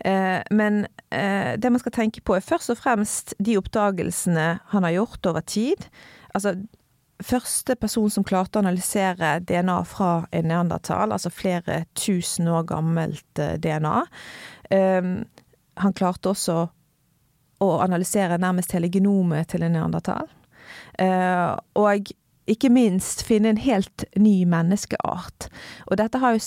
Eh, 0.06 0.38
men 0.52 0.84
eh, 1.10 1.56
det 1.58 1.72
man 1.74 1.82
skal 1.82 1.96
tenke 1.96 2.22
på 2.22 2.38
er 2.38 2.46
først 2.46 2.76
og 2.76 2.82
fremst 2.84 3.34
de 3.40 3.58
oppdagelsene 3.58 4.50
han 4.76 4.86
har 4.86 4.98
gjort 5.00 5.32
over 5.32 5.48
tid. 5.48 5.90
Altså 6.38 6.54
første 7.24 7.76
person 7.80 8.10
som 8.12 8.24
klarte 8.24 8.60
å 8.60 8.64
analysere 8.64 9.38
DNA 9.44 9.78
fra 9.88 10.12
en 10.36 10.50
neandertal, 10.52 11.12
altså 11.12 11.32
flere 11.34 11.84
tusen 11.98 12.48
år 12.48 12.68
gammelt 12.70 13.42
eh, 13.42 13.58
DNA. 13.62 13.96
Um, 14.70 15.14
han 15.80 15.96
klarte 15.96 16.32
også 16.32 16.58
å 17.60 17.70
analysere 17.84 18.40
nærmest 18.40 18.72
hele 18.76 18.92
genomet 18.92 19.52
til 19.52 19.66
en 19.66 19.76
neandertal. 19.76 20.30
Uh, 21.00 21.58
og 21.80 22.12
ikke 22.50 22.72
minst 22.74 23.24
finne 23.28 23.54
en 23.54 23.62
helt 23.62 24.06
ny 24.18 24.42
menneskeart. 24.50 25.50
Og 25.90 26.00
dette 26.00 26.22
har 26.22 26.38
jo 26.38 26.44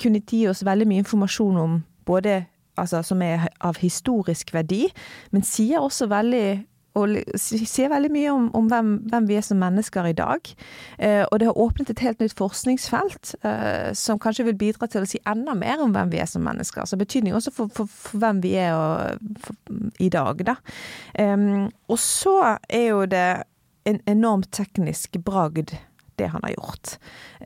kunnet 0.00 0.32
gi 0.32 0.44
oss 0.50 0.64
veldig 0.66 0.88
mye 0.88 1.04
informasjon 1.04 1.58
om 1.60 1.78
både 2.08 2.42
altså, 2.76 3.02
som 3.06 3.22
er 3.24 3.48
av 3.64 3.78
historisk 3.80 4.52
verdi, 4.54 4.86
men 5.32 5.46
sier 5.46 5.84
også 5.84 6.08
veldig 6.10 6.48
og 6.96 7.16
sier 7.38 7.90
veldig 7.92 8.10
mye 8.12 8.32
om, 8.32 8.46
om 8.56 8.68
hvem, 8.70 8.92
hvem, 9.10 9.28
vi 9.28 9.38
er 9.38 9.44
som 9.44 9.60
mennesker 9.60 10.10
i 10.10 10.16
dag. 10.16 10.52
Eh, 10.98 11.24
og 11.24 11.40
det 11.40 11.48
har 11.50 11.60
åpnet 11.60 11.92
et 11.92 12.04
helt 12.04 12.22
nytt 12.22 12.36
forskningsfelt 12.38 13.34
eh, 13.46 13.90
som 13.98 14.20
kanskje 14.22 14.48
vil 14.48 14.58
bidra 14.60 14.88
til 14.90 15.04
å 15.04 15.10
si 15.10 15.20
enda 15.28 15.56
mer 15.58 15.82
om 15.84 15.92
hvem 15.94 16.12
vi 16.14 16.22
er 16.22 16.30
som 16.30 16.44
mennesker. 16.46 16.84
Altså 16.84 17.00
betydning 17.00 17.36
også 17.36 17.52
for, 17.54 17.72
for, 17.72 17.90
for 17.90 18.22
hvem 18.22 18.40
vi 18.44 18.54
er 18.60 18.72
og, 18.76 19.34
for, 19.44 19.58
i 20.02 20.08
dag, 20.12 20.40
da. 20.48 20.56
Eh, 21.20 21.36
og 21.66 22.00
så 22.00 22.38
er 22.68 22.88
jo 22.88 23.04
det 23.10 23.28
en 23.86 24.00
enormt 24.10 24.50
teknisk 24.56 25.20
bragd 25.24 25.76
det 26.18 26.30
han 26.32 26.44
har 26.44 26.54
gjort. 26.54 26.96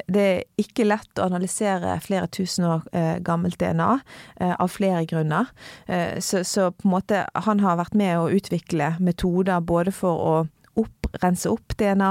Det 0.06 0.22
er 0.22 0.44
ikke 0.60 0.86
lett 0.86 1.20
å 1.20 1.26
analysere 1.28 1.96
flere 2.04 2.30
tusen 2.32 2.66
år 2.68 2.86
eh, 2.96 3.16
gammelt 3.24 3.58
DNA, 3.60 3.90
eh, 4.36 4.54
av 4.54 4.72
flere 4.72 5.04
grunner. 5.10 5.50
Eh, 5.86 6.18
så, 6.20 6.44
så, 6.44 6.70
på 6.72 6.88
en 6.88 6.94
måte, 6.94 7.24
han 7.34 7.62
har 7.64 7.78
vært 7.80 7.96
med 7.98 8.18
å 8.18 8.30
utvikle 8.30 8.94
metoder 9.00 9.60
både 9.60 9.94
for 9.94 10.24
å 10.24 10.34
opp, 10.80 11.10
rense 11.20 11.50
opp 11.50 11.74
DNA 11.76 12.10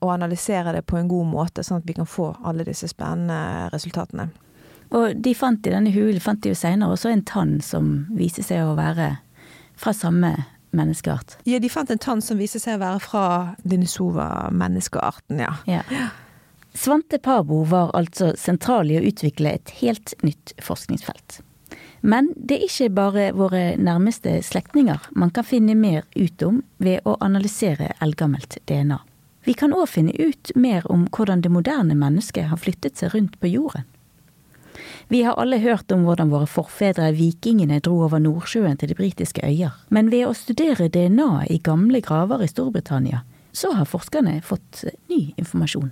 og 0.00 0.08
analysere 0.10 0.72
det 0.74 0.80
på 0.88 0.96
en 0.96 1.10
god 1.10 1.28
måte, 1.28 1.62
sånn 1.62 1.82
at 1.82 1.86
vi 1.86 1.94
kan 1.94 2.08
få 2.08 2.32
alle 2.48 2.64
disse 2.66 2.88
spennende 2.90 3.68
resultatene. 3.70 4.30
Og 4.96 5.20
de 5.22 5.34
fant 5.38 5.66
i 5.68 5.74
denne 5.74 5.92
hulen 5.94 6.22
fant 6.22 6.40
de 6.42 6.50
jo 6.50 6.58
senere 6.58 6.96
også 6.96 7.12
en 7.12 7.26
tann 7.28 7.58
som 7.62 7.92
viser 8.16 8.46
seg 8.46 8.64
å 8.64 8.78
være 8.78 9.12
fra 9.78 9.94
samme 9.94 10.32
menneskeart? 10.76 11.38
Ja, 11.48 11.58
de 11.58 11.70
fant 11.72 11.90
en 11.90 12.00
tann 12.00 12.22
som 12.24 12.40
viste 12.40 12.60
seg 12.62 12.78
å 12.78 12.84
være 12.84 13.02
fra 13.04 13.26
Denisova-menneskearten, 13.62 15.42
ja. 15.42 15.54
ja. 15.66 16.08
Svante 16.74 17.18
Pabo 17.18 17.64
var 17.66 17.90
altså 17.98 18.32
sentral 18.38 18.90
i 18.90 18.98
å 19.00 19.04
utvikle 19.10 19.56
et 19.58 19.72
helt 19.80 20.14
nytt 20.22 20.54
forskningsfelt. 20.62 21.40
Men 22.00 22.30
det 22.36 22.56
er 22.56 22.66
ikke 22.66 22.94
bare 22.96 23.24
våre 23.36 23.62
nærmeste 23.76 24.38
slektninger 24.46 25.10
man 25.12 25.32
kan 25.34 25.44
finne 25.44 25.76
mer 25.76 26.06
ut 26.16 26.42
om 26.46 26.62
ved 26.78 27.04
å 27.04 27.18
analysere 27.20 27.92
eldgammelt 28.00 28.58
DNA. 28.70 29.00
Vi 29.44 29.54
kan 29.56 29.72
òg 29.72 29.88
finne 29.88 30.12
ut 30.16 30.52
mer 30.54 30.84
om 30.92 31.06
hvordan 31.08 31.42
det 31.44 31.52
moderne 31.52 31.96
mennesket 31.96 32.50
har 32.50 32.60
flyttet 32.60 33.00
seg 33.00 33.14
rundt 33.14 33.38
på 33.40 33.52
jorden. 33.52 33.86
Vi 35.10 35.22
har 35.22 35.34
alle 35.42 35.58
hørt 35.58 35.90
om 35.90 36.04
hvordan 36.06 36.30
våre 36.30 36.46
forfedre 36.46 37.08
vikingene 37.16 37.80
dro 37.82 37.96
over 38.04 38.20
Nordsjøen 38.22 38.76
til 38.78 38.92
de 38.92 38.94
britiske 38.94 39.42
øyer. 39.42 39.72
Men 39.90 40.06
ved 40.12 40.28
å 40.28 40.36
studere 40.38 40.86
DNA 40.86 41.48
i 41.50 41.56
gamle 41.66 41.98
graver 41.98 42.44
i 42.44 42.46
Storbritannia, 42.46 43.24
så 43.50 43.72
har 43.74 43.90
forskerne 43.90 44.36
fått 44.46 44.84
ny 45.10 45.32
informasjon. 45.34 45.90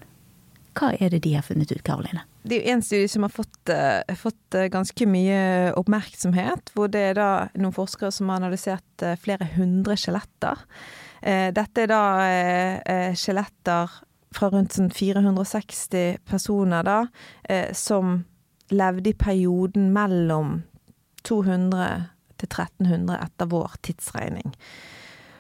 Hva 0.78 0.92
er 1.02 1.10
det 1.10 1.24
de 1.26 1.34
har 1.34 1.42
funnet 1.42 1.74
ut, 1.74 1.82
Karoline? 1.82 2.22
Det 2.46 2.60
er 2.60 2.62
jo 2.62 2.76
en 2.76 2.86
studie 2.86 3.10
som 3.10 3.26
har 3.26 3.34
fått, 3.34 3.58
uh, 3.74 4.14
fått 4.22 4.54
uh, 4.54 4.68
ganske 4.70 5.10
mye 5.10 5.42
oppmerksomhet. 5.82 6.70
Hvor 6.78 6.86
det 6.94 7.04
er 7.08 7.18
da 7.18 7.28
noen 7.58 7.74
forskere 7.74 8.14
som 8.14 8.30
har 8.30 8.38
analysert 8.38 9.08
flere 9.18 9.50
hundre 9.58 9.98
skjeletter. 9.98 10.62
dette 11.58 11.82
er 11.82 11.90
da 11.90 13.12
skjeletter 13.18 14.00
fra 14.30 14.54
rundt 14.54 14.78
sånn 14.78 14.94
460 14.94 16.20
personer, 16.22 16.86
da, 16.86 17.00
som 17.74 18.20
levde 18.70 19.10
i 19.10 19.16
perioden 19.18 19.90
mellom 19.94 20.62
200 21.28 21.88
til 22.38 22.48
1300 22.48 23.18
etter 23.18 23.50
vår 23.50 23.76
tidsregning. 23.82 24.54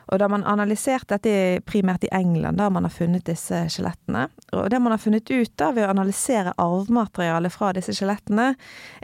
Og 0.08 0.20
da 0.22 0.28
man 0.32 0.46
analyserte 0.48 1.18
dette 1.18 1.60
primært 1.68 2.06
i 2.06 2.12
England, 2.16 2.56
da 2.58 2.70
man 2.72 2.86
har 2.88 2.92
funnet 2.94 3.26
disse 3.28 3.66
skjelettene 3.68 4.28
Og 4.56 4.70
det 4.72 4.80
man 4.80 4.94
har 4.94 5.02
funnet 5.02 5.28
ut 5.28 5.52
da 5.60 5.68
ved 5.76 5.84
å 5.84 5.90
analysere 5.92 6.54
arvematerialet 6.56 7.52
fra 7.52 7.74
disse 7.76 7.92
skjelettene, 7.92 8.54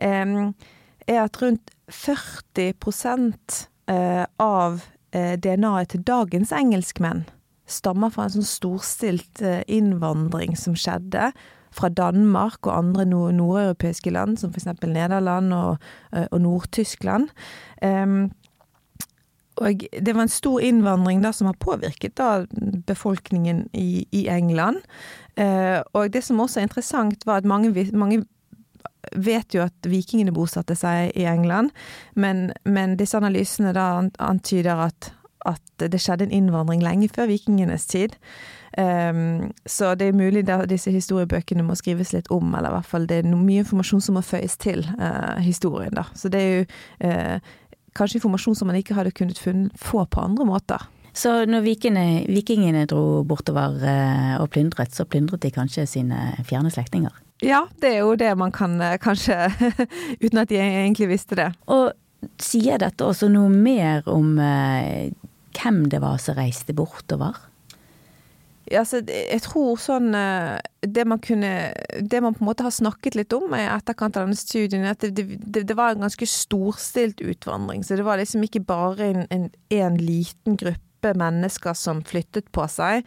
er 0.00 1.20
at 1.20 1.40
rundt 1.42 1.74
40 1.92 2.72
eh, 3.92 4.24
av 4.40 4.80
eh, 5.12 5.36
DNA-et 5.36 5.90
til 5.92 6.04
dagens 6.08 6.52
engelskmenn 6.56 7.26
stammer 7.68 8.12
fra 8.12 8.26
en 8.26 8.38
sånn 8.38 8.48
storstilt 8.48 9.42
eh, 9.44 9.60
innvandring 9.68 10.56
som 10.56 10.76
skjedde 10.76 11.30
fra 11.74 11.90
Danmark 11.90 12.66
og 12.66 12.78
andre 12.78 13.04
nordeuropeiske 13.06 14.12
land, 14.14 14.38
som 14.40 14.54
f.eks. 14.54 14.70
Nederland 14.86 15.52
og, 15.54 15.76
eh, 16.14 16.26
og 16.30 16.40
Nord-Tyskland. 16.40 17.28
Um, 17.82 18.30
og 19.56 19.84
det 20.06 20.14
var 20.14 20.26
en 20.26 20.32
stor 20.32 20.60
innvandring 20.60 21.22
da 21.22 21.30
som 21.32 21.46
har 21.46 21.58
påvirket 21.62 22.16
da 22.18 22.44
befolkningen 22.86 23.68
i, 23.72 24.06
i 24.12 24.26
England. 24.28 24.82
Uh, 25.38 25.82
og 25.92 26.12
det 26.12 26.24
som 26.24 26.40
også 26.40 26.60
er 26.60 26.68
interessant, 26.68 27.26
var 27.26 27.42
at 27.42 27.44
mange, 27.44 27.90
mange 27.92 28.24
vet 29.12 29.54
jo 29.54 29.64
at 29.66 29.88
vikingene 29.88 30.34
bosatte 30.34 30.76
seg 30.78 31.12
i 31.18 31.26
England, 31.28 31.70
men, 32.14 32.48
men 32.64 32.96
disse 32.98 33.18
analysene 33.18 33.74
da 33.76 33.88
antyder 34.18 34.86
at, 34.88 35.12
at 35.46 35.86
det 35.90 36.00
skjedde 36.00 36.28
en 36.28 36.36
innvandring 36.42 36.82
lenge 36.82 37.10
før 37.12 37.30
vikingenes 37.30 37.86
tid. 37.90 38.16
Um, 38.78 39.52
så 39.66 39.92
det 39.94 40.08
er 40.08 40.16
mulig 40.18 40.42
at 40.50 40.66
disse 40.66 40.90
historiebøkene 40.90 41.62
må 41.62 41.76
skrives 41.78 42.10
litt 42.14 42.30
om, 42.34 42.48
eller 42.56 42.72
i 42.72 42.74
hvert 42.78 42.90
fall 42.90 43.06
det 43.06 43.20
er 43.20 43.28
mye 43.30 43.62
informasjon 43.62 44.02
som 44.02 44.18
må 44.18 44.24
føyes 44.26 44.56
til 44.58 44.82
uh, 44.98 45.38
historien, 45.44 45.94
da. 45.94 46.08
Så 46.18 46.30
det 46.32 46.40
er 46.40 46.50
jo 46.50 46.64
uh, 47.06 47.52
kanskje 47.94 48.18
informasjon 48.18 48.58
som 48.58 48.70
man 48.70 48.80
ikke 48.80 48.96
hadde 48.98 49.14
kunnet 49.14 49.38
funnet, 49.38 49.70
få 49.78 50.02
på 50.10 50.24
andre 50.24 50.48
måter. 50.48 50.88
Så 51.14 51.44
når 51.46 51.62
vikingene, 51.62 52.24
vikingene 52.26 52.88
dro 52.90 53.22
bortover 53.22 53.78
uh, 53.78 54.34
og 54.42 54.50
plyndret, 54.56 54.90
så 54.96 55.06
plyndret 55.06 55.44
de 55.44 55.54
kanskje 55.54 55.86
sine 55.86 56.32
fjerne 56.48 56.74
slektninger? 56.74 57.22
Ja, 57.46 57.64
det 57.78 57.92
er 57.92 58.02
jo 58.02 58.18
det 58.18 58.32
man 58.38 58.54
kan 58.54 58.78
kanskje 59.02 59.36
Uten 60.24 60.38
at 60.40 60.50
de 60.50 60.58
egentlig 60.58 61.10
visste 61.10 61.38
det. 61.38 61.50
Og 61.70 61.92
sier 62.40 62.80
dette 62.80 63.06
også 63.06 63.28
noe 63.30 63.50
mer 63.52 64.06
om 64.08 64.38
hvem 65.54 65.82
det 65.92 66.00
var 66.02 66.16
som 66.22 66.38
reiste 66.38 66.74
bortover? 66.74 67.36
Altså, 68.72 69.02
jeg 69.04 69.42
tror 69.44 69.76
sånn 69.76 70.14
eh, 70.16 70.56
Det 70.80 71.02
man 71.04 71.20
kunne 71.20 71.50
Det 72.00 72.20
man 72.24 72.32
på 72.32 72.40
en 72.40 72.48
måte 72.48 72.64
har 72.64 72.72
snakket 72.72 73.18
litt 73.18 73.34
om 73.36 73.52
i 73.52 73.60
etterkant 73.66 74.16
av 74.16 74.24
denne 74.24 74.38
studien, 74.40 74.86
at 74.88 75.04
det, 75.04 75.26
det, 75.36 75.66
det, 75.68 75.76
var 75.76 75.92
en 75.92 76.06
ganske 76.06 76.28
storstilt 76.28 77.20
utvandring. 77.20 77.84
Så 77.84 77.98
det 77.98 78.06
var 78.06 78.20
liksom 78.20 78.46
ikke 78.46 78.64
bare 78.64 79.10
en, 79.10 79.26
en, 79.34 79.48
en 79.76 79.98
liten 80.00 80.56
gruppe 80.60 81.12
mennesker 81.12 81.76
som 81.76 82.00
flyttet 82.08 82.48
på 82.56 82.64
seg 82.72 83.04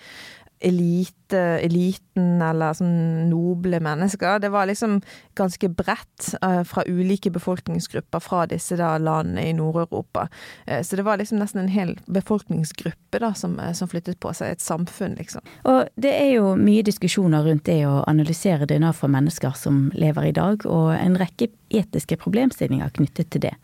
elite, 0.59 1.39
eliten 1.61 2.41
eller 2.41 2.73
sånn 2.77 3.27
noble 3.29 3.79
mennesker. 3.83 4.39
Det 4.41 4.49
var 4.53 4.67
liksom 4.69 4.99
ganske 5.37 5.69
bredt 5.69 6.31
uh, 6.41 6.63
fra 6.67 6.83
ulike 6.87 7.31
befolkningsgrupper 7.33 8.23
fra 8.23 8.45
disse 8.49 8.77
da 8.79 8.95
landene 9.01 9.45
i 9.49 9.53
Nord-Europa. 9.57 10.27
Uh, 10.65 10.81
så 10.81 10.97
det 10.97 11.05
var 11.07 11.21
liksom 11.21 11.41
nesten 11.41 11.63
en 11.63 11.73
hel 11.73 11.93
befolkningsgruppe 12.05 13.21
da 13.21 13.33
som, 13.37 13.57
uh, 13.61 13.71
som, 13.77 13.89
flyttet 13.91 14.19
på 14.23 14.33
seg, 14.33 14.55
et 14.55 14.65
samfunn, 14.65 15.17
liksom. 15.19 15.45
Og 15.69 15.85
det 15.99 16.15
er 16.15 16.33
jo 16.37 16.55
mye 16.59 16.85
diskusjoner 16.85 17.45
rundt 17.45 17.67
det 17.69 17.83
å 17.87 18.01
analysere 18.09 18.67
DNA 18.69 18.93
fra 18.97 19.11
mennesker 19.11 19.53
som 19.59 19.87
lever 19.93 20.31
i 20.31 20.35
dag, 20.35 20.65
og 20.65 20.93
en 20.97 21.19
rekke 21.19 21.51
etiske 21.69 22.17
problemstillinger 22.21 22.93
knyttet 22.97 23.31
til 23.33 23.43
det. 23.49 23.55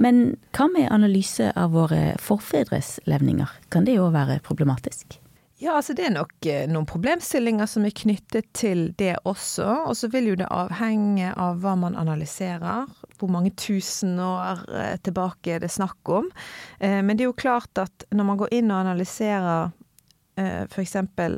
Men 0.00 0.38
hva 0.56 0.68
med 0.72 0.90
analyse 0.90 1.52
av 1.56 1.76
våre 1.76 2.16
forfedres 2.22 2.98
levninger? 3.06 3.50
Kan 3.72 3.86
det 3.88 4.00
òg 4.00 4.14
være 4.16 4.40
problematisk? 4.44 5.21
Ja, 5.62 5.76
altså 5.78 5.94
det 5.94 6.08
er 6.08 6.14
nok 6.16 6.46
eh, 6.50 6.64
noen 6.66 6.88
problemstillinger 6.90 7.68
som 7.70 7.84
er 7.86 7.94
knyttet 7.94 8.48
til 8.56 8.88
det 8.98 9.12
også. 9.28 9.66
Og 9.86 9.94
så 9.94 10.08
vil 10.10 10.32
jo 10.32 10.38
det 10.40 10.48
avhenge 10.50 11.28
av 11.38 11.60
hva 11.62 11.76
man 11.78 11.94
analyserer. 11.98 12.88
Hvor 13.20 13.30
mange 13.30 13.52
tusen 13.54 14.16
år 14.18 14.64
tilbake 14.66 15.04
tilbake 15.06 15.54
er 15.54 15.62
det 15.62 15.70
snakk 15.70 16.10
om. 16.10 16.26
Eh, 16.80 16.98
men 16.98 17.14
det 17.14 17.22
er 17.22 17.30
jo 17.30 17.38
klart 17.38 17.78
at 17.78 18.08
når 18.10 18.26
man 18.26 18.42
går 18.42 18.58
inn 18.58 18.72
og 18.72 18.80
analyserer 18.80 19.70
f.eks. 20.32 20.94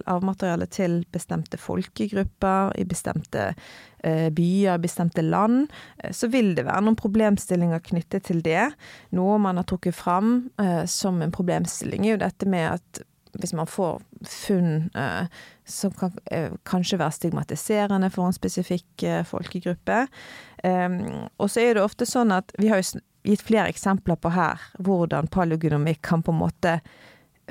avmateriale 0.07 0.69
til 0.71 1.01
bestemte 1.11 1.59
folkegrupper 1.59 2.77
i 2.79 2.85
bestemte 2.87 3.49
byer, 4.05 4.79
bestemte 4.79 5.25
land, 5.27 5.67
så 6.15 6.29
vil 6.31 6.53
det 6.55 6.63
være 6.69 6.85
noen 6.87 7.01
problemstillinger 7.01 7.83
knyttet 7.89 8.29
til 8.29 8.39
det. 8.47 8.69
Noe 9.19 9.41
man 9.43 9.59
har 9.59 9.67
trukket 9.67 9.99
fram 9.99 10.37
som 10.87 11.19
en 11.27 11.35
problemstilling, 11.35 12.07
er 12.07 12.15
jo 12.15 12.23
dette 12.23 12.47
med 12.47 12.69
at 12.77 13.03
hvis 13.41 13.55
man 13.57 13.69
får 13.71 14.01
funn 14.29 14.91
eh, 14.95 15.27
som 15.65 15.95
kan 15.97 16.13
eh, 16.33 16.53
kanskje 16.69 16.99
være 17.01 17.17
stigmatiserende 17.17 18.11
for 18.13 18.29
en 18.29 18.37
spesifikk 18.37 19.05
eh, 19.07 19.23
folkegruppe. 19.27 20.05
Um, 20.65 21.27
og 21.37 21.51
så 21.53 21.61
er 21.61 21.77
det 21.77 21.85
ofte 21.85 22.07
sånn 22.09 22.33
at 22.33 22.55
vi 22.57 22.71
har 22.73 22.81
jo 22.81 23.01
gitt 23.25 23.43
flere 23.45 23.69
eksempler 23.73 24.17
på 24.21 24.33
her 24.33 24.63
hvordan 24.85 25.29
paleogenomikk 25.33 26.01
kan 26.05 26.23
på 26.25 26.33
en 26.33 26.41
måte 26.41 26.79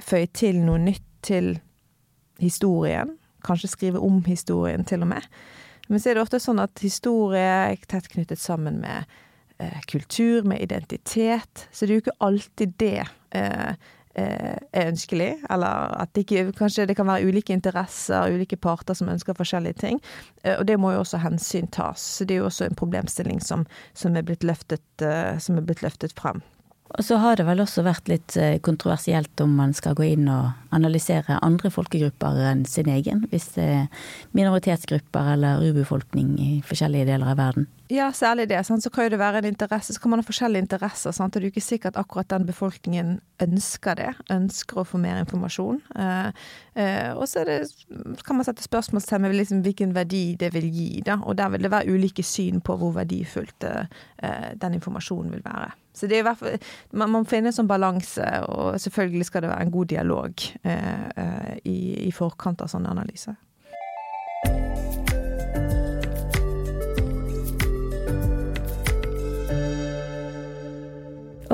føye 0.01 0.29
til 0.33 0.61
noe 0.65 0.81
nytt 0.81 1.05
til 1.25 1.55
historien. 2.41 3.15
Kanskje 3.45 3.69
skrive 3.73 4.01
om 4.01 4.23
historien, 4.25 4.85
til 4.87 5.05
og 5.05 5.11
med. 5.13 5.27
Men 5.89 6.01
så 6.01 6.09
er 6.09 6.17
det 6.17 6.23
ofte 6.23 6.41
sånn 6.41 6.61
at 6.63 6.81
historie 6.81 7.43
er 7.43 7.85
tett 7.91 8.07
knyttet 8.09 8.41
sammen 8.41 8.79
med 8.81 9.09
eh, 9.61 9.81
kultur, 9.91 10.47
med 10.47 10.63
identitet. 10.63 11.67
Så 11.69 11.85
det 11.85 11.91
er 11.91 11.99
jo 11.99 12.05
ikke 12.05 12.21
alltid 12.23 12.79
det 12.81 13.03
Eh, 13.33 13.73
er 14.15 14.89
ønskelig, 14.91 15.31
eller 15.49 15.93
at 16.01 16.13
det 16.13 16.25
ikke, 16.25 16.51
kanskje 16.57 16.85
det 16.89 16.95
kan 16.97 17.07
være 17.07 17.25
ulike 17.27 17.53
interesser, 17.53 18.33
ulike 18.33 18.57
parter 18.61 18.93
som 18.97 19.09
ønsker 19.09 19.37
forskjellige 19.37 19.79
ting. 19.81 20.01
Eh, 20.43 20.57
og 20.59 20.67
det 20.67 20.79
må 20.79 20.93
jo 20.93 21.01
også 21.01 21.21
hensyn 21.23 21.67
tas. 21.73 21.99
Så 21.99 22.25
det 22.25 22.37
er 22.37 22.43
jo 22.43 22.49
også 22.51 22.67
en 22.67 22.77
problemstilling 22.77 23.41
som, 23.41 23.65
som, 23.93 24.15
er, 24.15 24.25
blitt 24.27 24.45
løftet, 24.45 24.85
eh, 25.01 25.37
som 25.39 25.57
er 25.57 25.65
blitt 25.65 25.81
løftet 25.85 26.13
frem. 26.19 26.43
Og 26.93 27.05
så 27.05 27.17
har 27.17 27.37
det 27.39 27.45
vel 27.47 27.61
også 27.63 27.81
vært 27.85 28.09
litt 28.11 28.35
eh, 28.37 28.59
kontroversielt 28.61 29.41
om 29.41 29.55
man 29.57 29.73
skal 29.73 29.95
gå 29.97 30.05
inn 30.13 30.27
og 30.29 30.51
analysere 30.73 31.39
andre 31.41 31.71
folkegrupper 31.73 32.37
enn 32.51 32.65
sin 32.69 32.89
egen, 32.91 33.23
hvis 33.31 33.53
det 33.55 33.65
er 33.65 34.03
minoritetsgrupper 34.37 35.33
eller 35.33 35.63
urbefolkning 35.65 36.35
i 36.37 36.51
forskjellige 36.65 37.09
deler 37.09 37.33
av 37.33 37.41
verden. 37.41 37.67
Ja, 37.93 38.11
særlig 38.15 38.47
det. 38.49 38.61
Sant? 38.65 38.85
Så 38.85 38.89
kan 38.93 39.09
det 39.11 39.19
være 39.21 39.41
en 39.41 39.49
interesse, 39.49 39.93
så 39.93 40.01
kan 40.01 40.13
man 40.13 40.21
ha 40.21 40.25
forskjellige 40.25 40.65
interesser. 40.65 41.13
Sant? 41.13 41.33
Det 41.33 41.41
er 41.41 41.49
jo 41.49 41.53
ikke 41.53 41.65
sikkert 41.65 41.97
at 41.97 42.05
akkurat 42.05 42.29
den 42.31 42.45
befolkningen 42.47 43.13
ønsker 43.43 43.97
det, 43.99 44.09
ønsker 44.33 44.81
å 44.81 44.87
få 44.87 45.01
mer 45.01 45.19
informasjon. 45.21 45.81
Eh, 45.97 46.47
eh, 46.77 47.11
og 47.13 47.25
så 47.29 47.43
kan 48.23 48.37
man 48.37 48.47
sette 48.47 48.65
spørsmålstegn 48.65 49.27
ved 49.27 49.39
liksom 49.41 49.65
hvilken 49.65 49.93
verdi 49.97 50.25
det 50.39 50.53
vil 50.53 50.69
gi, 50.69 50.89
da. 51.05 51.19
Og 51.25 51.37
der 51.41 51.53
vil 51.53 51.65
det 51.65 51.73
være 51.73 51.93
ulike 51.93 52.25
syn 52.25 52.61
på 52.61 52.77
hvor 52.77 52.95
verdifullt 52.97 53.65
eh, 53.69 54.53
den 54.61 54.77
informasjonen 54.77 55.33
vil 55.33 55.45
være. 55.45 55.73
Så 55.93 56.07
det 56.09 56.17
er 56.17 56.23
i 56.23 56.25
hvert 56.25 56.39
fall, 56.41 56.57
man 56.97 57.11
må 57.13 57.23
finne 57.29 57.51
en 57.51 57.55
sånn 57.55 57.69
balanse, 57.69 58.25
og 58.49 58.79
selvfølgelig 58.81 59.29
skal 59.29 59.45
det 59.45 59.53
være 59.53 59.67
en 59.67 59.73
god 59.73 59.91
dialog 59.93 60.45
eh, 60.65 61.07
eh, 61.23 61.51
i, 61.69 61.79
i, 62.07 62.11
forkant 62.11 62.65
av 62.65 62.71
sånne 62.73 62.89
analyser. 62.89 63.37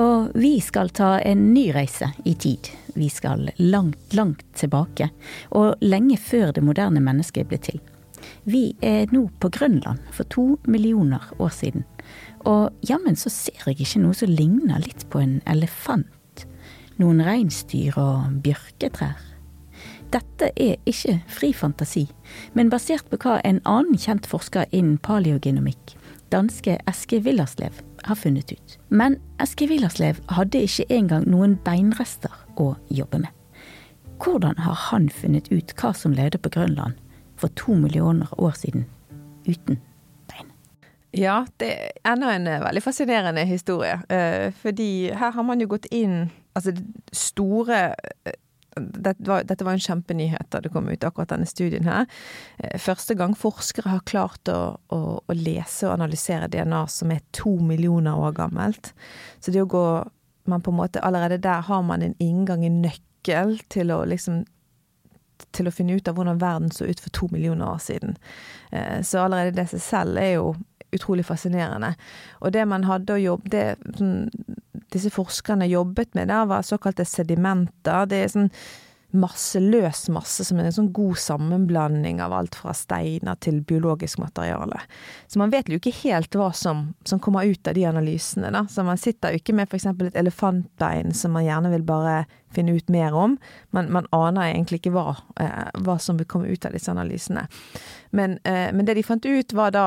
Og 0.00 0.32
vi 0.40 0.54
skal 0.64 0.88
ta 0.96 1.18
en 1.20 1.50
ny 1.52 1.66
reise 1.76 2.08
i 2.24 2.32
tid. 2.32 2.72
Vi 2.96 3.10
skal 3.12 3.50
langt, 3.60 4.14
langt 4.16 4.46
tilbake, 4.56 5.10
og 5.52 5.84
lenge 5.84 6.16
før 6.16 6.56
det 6.56 6.64
moderne 6.64 7.04
mennesket 7.04 7.50
ble 7.50 7.60
til. 7.60 7.82
Vi 8.50 8.72
er 8.82 9.10
nå 9.14 9.26
på 9.38 9.50
Grønland 9.52 10.00
for 10.16 10.26
to 10.32 10.44
millioner 10.66 11.22
år 11.38 11.52
siden. 11.54 11.84
Og 12.48 12.72
jammen 12.88 13.18
så 13.18 13.30
ser 13.30 13.68
jeg 13.68 13.82
ikke 13.84 14.00
noe 14.02 14.16
som 14.16 14.30
ligner 14.32 14.80
litt 14.82 15.04
på 15.12 15.20
en 15.22 15.36
elefant. 15.50 16.46
Noen 16.98 17.20
reinsdyr 17.22 17.98
og 18.00 18.40
bjørketrær. 18.44 19.20
Dette 20.10 20.48
er 20.58 20.80
ikke 20.90 21.20
fri 21.30 21.52
fantasi, 21.54 22.08
men 22.58 22.72
basert 22.72 23.06
på 23.12 23.20
hva 23.22 23.36
en 23.46 23.60
annen 23.68 24.00
kjent 24.00 24.26
forsker 24.26 24.66
innen 24.74 24.98
paleogenomikk, 24.98 25.94
danske 26.34 26.80
Eske 26.90 27.20
Villerslev, 27.22 27.76
har 28.02 28.18
funnet 28.18 28.50
ut. 28.50 28.78
Men 28.88 29.20
Eske 29.38 29.68
Villerslev 29.70 30.18
hadde 30.34 30.64
ikke 30.66 30.88
engang 30.90 31.28
noen 31.30 31.54
beinrester 31.62 32.34
å 32.58 32.72
jobbe 32.90 33.22
med. 33.22 33.30
Hvordan 34.20 34.58
har 34.64 34.76
han 34.90 35.06
funnet 35.14 35.52
ut 35.52 35.76
hva 35.78 35.94
som 35.94 36.16
levde 36.16 36.42
på 36.42 36.50
Grønland 36.56 36.98
for 37.40 37.52
to 37.56 37.76
millioner 37.78 38.28
år 38.40 38.56
siden 38.58 38.84
uten 39.48 39.80
ja, 41.10 41.40
det 41.58 41.70
er 41.74 42.12
enda 42.12 42.30
en 42.36 42.46
eh, 42.46 42.60
veldig 42.62 42.82
fascinerende 42.84 43.42
historie. 43.48 43.96
Eh, 44.08 44.52
fordi 44.54 45.10
her 45.10 45.32
har 45.34 45.46
man 45.46 45.62
jo 45.62 45.72
gått 45.72 45.90
inn 45.90 46.30
Altså, 46.54 46.72
store 47.14 47.76
eh, 48.26 48.36
dette 48.74 49.26
var, 49.26 49.44
dette 49.46 49.64
var 49.66 49.76
en 49.76 49.82
kjempenyhet 49.82 50.48
da 50.50 50.60
det 50.62 50.72
kom 50.74 50.88
ut, 50.90 51.04
akkurat 51.06 51.30
denne 51.30 51.46
studien 51.46 51.86
her. 51.86 52.06
Første 52.78 53.14
gang 53.18 53.36
forskere 53.38 53.90
har 53.90 54.02
klart 54.06 54.50
å, 54.50 54.76
å, 54.94 55.00
å, 55.18 55.34
lese 55.34 55.88
og 55.88 55.94
analysere 55.96 56.48
DNA 56.50 56.80
som 56.90 57.10
er 57.14 57.22
to 57.34 57.56
millioner 57.62 58.18
år 58.18 58.34
gammelt. 58.38 58.92
Så 59.42 59.54
det 59.54 59.62
å 59.62 59.70
gå 59.70 59.84
man 60.50 60.62
på 60.62 60.74
en 60.74 60.78
måte, 60.78 61.02
Allerede 61.06 61.38
der 61.42 61.66
har 61.66 61.82
man 61.86 62.02
en 62.02 62.16
inngang, 62.18 62.64
en 62.66 62.80
nøkkel, 62.82 63.58
til 63.70 63.90
å 63.94 64.02
liksom 64.08 64.44
til 65.56 65.68
å 65.68 65.74
finne 65.74 65.96
ut 65.98 66.08
av 66.08 66.18
hvordan 66.18 66.40
verden 66.40 66.70
så 66.74 66.88
ut 66.88 67.00
for 67.00 67.14
to 67.16 67.28
millioner 67.32 67.72
år 67.72 67.80
siden. 67.84 68.16
Så 69.02 69.22
allerede 69.22 69.56
det 69.56 69.68
seg 69.72 69.82
selv 69.84 70.20
er 70.20 70.34
jo 70.36 70.54
utrolig 70.94 71.24
fascinerende. 71.26 71.94
Og 72.40 72.52
det 72.54 72.66
man 72.68 72.84
hadde 72.88 73.14
å 73.14 73.22
jobbe 73.22 73.52
det, 73.52 73.66
sånn, 73.98 74.28
Disse 74.90 75.10
forskerne 75.14 75.68
jobbet 75.70 76.16
med 76.18 76.32
der, 76.32 76.48
var 76.50 76.64
såkalte 76.66 77.04
sedimenter. 77.06 78.08
Det 78.10 78.16
er 78.24 78.32
sånn 78.32 78.48
masse, 79.10 79.60
løs 79.60 80.04
masse, 80.12 80.44
som 80.46 80.60
er 80.60 80.68
en 80.68 80.74
sånn 80.74 80.90
god 80.94 81.18
sammenblanding 81.18 82.20
av 82.22 82.34
alt 82.36 82.56
fra 82.58 82.74
steiner 82.76 83.38
til 83.42 83.60
biologisk 83.66 84.20
materiale. 84.22 84.78
Så 85.26 85.40
man 85.42 85.52
vet 85.52 85.70
jo 85.70 85.80
ikke 85.80 85.94
helt 86.02 86.34
hva 86.38 86.50
som, 86.56 86.90
som 87.04 87.22
kommer 87.22 87.48
ut 87.48 87.68
av 87.68 87.76
de 87.76 87.86
analysene. 87.88 88.52
Da. 88.54 88.64
Så 88.70 88.84
man 88.86 89.00
sitter 89.00 89.34
jo 89.34 89.42
ikke 89.42 89.56
med 89.56 89.70
f.eks. 89.70 89.88
et 89.90 90.20
elefantbein 90.20 91.14
som 91.16 91.34
man 91.34 91.46
gjerne 91.46 91.72
vil 91.74 91.86
bare 91.86 92.24
finne 92.54 92.74
ut 92.78 92.90
mer 92.90 93.14
om. 93.14 93.36
Man, 93.74 93.90
man 93.94 94.08
aner 94.14 94.50
egentlig 94.50 94.80
ikke 94.80 94.94
hva, 94.94 95.14
eh, 95.42 95.70
hva, 95.82 95.98
som 96.02 96.18
vil 96.18 96.28
komme 96.30 96.50
ut 96.50 96.66
av 96.66 96.74
disse 96.74 96.90
analysene. 96.90 97.46
Men, 98.10 98.38
eh, 98.44 98.70
men 98.74 98.86
det 98.86 98.98
de 98.98 99.06
fant 99.06 99.26
ut, 99.26 99.54
var 99.54 99.74
da 99.74 99.86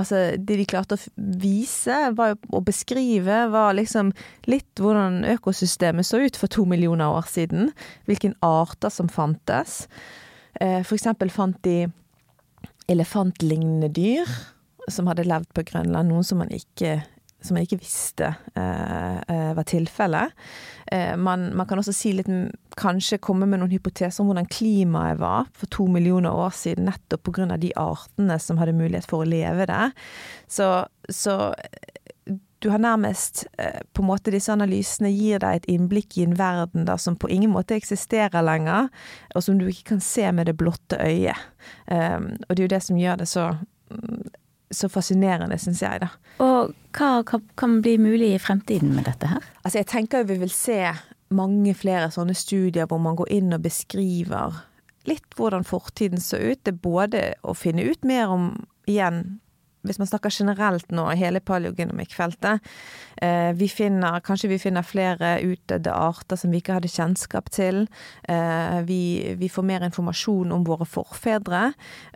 Altså, 0.00 0.20
det 0.36 0.56
de 0.60 0.66
klarte 0.68 0.96
å 0.96 1.00
vise 1.42 1.96
var, 2.16 2.36
og 2.50 2.64
beskrive, 2.68 3.42
var 3.52 3.76
liksom 3.76 4.14
litt 4.48 4.80
hvordan 4.80 5.22
økosystemet 5.36 6.08
så 6.08 6.22
ut 6.24 6.38
for 6.40 6.52
to 6.52 6.64
millioner 6.68 7.12
år 7.12 7.28
siden. 7.28 7.72
Hvilke 8.08 8.32
arter 8.46 8.92
som 8.94 9.10
fantes. 9.12 9.84
Eh, 10.60 10.80
for 10.80 10.96
eksempel 10.96 11.32
fant 11.32 11.58
de 11.66 11.84
elefantlignende 12.90 13.90
dyr 13.94 14.30
som 14.90 15.06
hadde 15.10 15.28
levd 15.28 15.52
på 15.54 15.64
Grønland, 15.68 16.10
noen 16.10 16.26
som 16.26 16.40
man 16.42 16.50
ikke 16.54 17.00
som 17.44 17.56
jeg 17.56 17.68
ikke 17.68 17.80
visste 17.82 18.32
eh, 18.58 19.18
eh, 19.20 19.50
var 19.56 19.66
tilfellet. 19.68 20.34
Eh, 20.92 21.14
man, 21.16 21.50
man, 21.56 21.68
kan 21.68 21.80
også 21.80 21.94
si 21.96 22.14
litt 22.16 22.28
Kanskje 22.80 23.18
komme 23.20 23.48
med 23.50 23.60
noen 23.60 23.72
hypoteser 23.72 24.22
om 24.22 24.30
hvordan 24.30 24.48
klimaet 24.48 25.18
var 25.20 25.48
for 25.56 25.68
to 25.74 25.88
millioner 25.90 26.32
år 26.32 26.54
siden, 26.56 26.86
nettopp 26.88 27.26
pga. 27.26 27.56
de 27.60 27.72
artene 27.76 28.38
som 28.40 28.60
hadde 28.60 28.76
mulighet 28.78 29.08
for 29.10 29.24
å 29.24 29.28
leve 29.28 29.66
der. 29.68 29.90
Så, 30.48 30.68
så 31.10 31.52
du 32.60 32.68
har 32.68 32.78
nærmest 32.78 33.46
eh, 33.58 33.80
på 33.92 34.02
en 34.02 34.08
måte 34.10 34.32
Disse 34.32 34.52
analysene 34.52 35.10
gir 35.12 35.40
deg 35.40 35.60
et 35.60 35.68
innblikk 35.72 36.18
i 36.18 36.26
en 36.26 36.36
verden 36.38 36.84
da, 36.88 36.98
som 37.00 37.16
på 37.16 37.30
ingen 37.32 37.52
måte 37.52 37.76
eksisterer 37.76 38.44
lenger, 38.44 38.90
og 39.34 39.44
som 39.44 39.58
du 39.58 39.66
ikke 39.68 39.94
kan 39.94 40.04
se 40.04 40.28
med 40.32 40.50
det 40.50 40.58
blotte 40.60 41.00
øyet. 41.00 41.48
Um, 41.86 42.34
og 42.48 42.54
det 42.54 42.62
er 42.62 42.66
jo 42.66 42.74
det 42.74 42.82
som 42.84 43.00
gjør 43.00 43.20
det 43.22 43.28
så 43.28 43.46
så 44.70 44.88
fascinerende, 44.88 45.58
syns 45.58 45.82
jeg, 45.82 46.02
da. 46.02 46.10
Og 46.44 46.74
hva 46.96 47.10
kan 47.58 47.78
bli 47.82 47.96
mulig 48.00 48.34
i 48.34 48.42
fremtiden 48.42 48.94
med 48.94 49.08
dette 49.10 49.30
her? 49.30 49.46
Altså, 49.64 49.80
jeg 49.80 49.90
tenker 49.90 50.28
vi 50.28 50.38
vil 50.40 50.52
se 50.54 50.80
mange 51.34 51.74
flere 51.78 52.10
sånne 52.10 52.34
studier 52.38 52.88
hvor 52.90 53.02
man 53.02 53.18
går 53.18 53.30
inn 53.36 53.54
og 53.54 53.62
beskriver 53.66 54.64
litt 55.08 55.36
hvordan 55.38 55.66
fortiden 55.66 56.22
så 56.22 56.40
ut. 56.40 56.62
Det 56.62 56.74
er 56.74 56.82
både 56.82 57.22
å 57.42 57.54
finne 57.56 57.86
ut 57.86 58.04
mer 58.06 58.32
om, 58.32 58.50
igjen, 58.90 59.40
hvis 59.86 60.00
man 60.00 60.10
snakker 60.10 60.32
generelt 60.34 60.90
nå, 60.92 61.06
hele 61.16 61.40
paleogenomikkfeltet. 61.40 62.66
Eh, 63.24 63.50
vi 63.56 63.68
finner, 63.72 64.20
kanskje 64.24 64.52
vi 64.52 64.60
finner 64.60 64.84
flere 64.84 65.38
utdødde 65.46 65.94
arter 65.94 66.40
som 66.40 66.52
vi 66.52 66.60
ikke 66.60 66.76
hadde 66.76 66.92
kjennskap 66.92 67.48
til. 67.54 67.86
Eh, 68.28 68.78
vi, 68.88 69.00
vi, 69.40 69.48
får 69.48 69.66
mer 69.66 69.86
informasjon 69.88 70.52
om 70.52 70.66
våre 70.68 70.88
forfedre. 70.88 71.70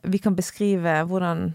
Vi 0.04 0.20
kan 0.20 0.36
beskrive 0.36 1.00
hvordan 1.08 1.54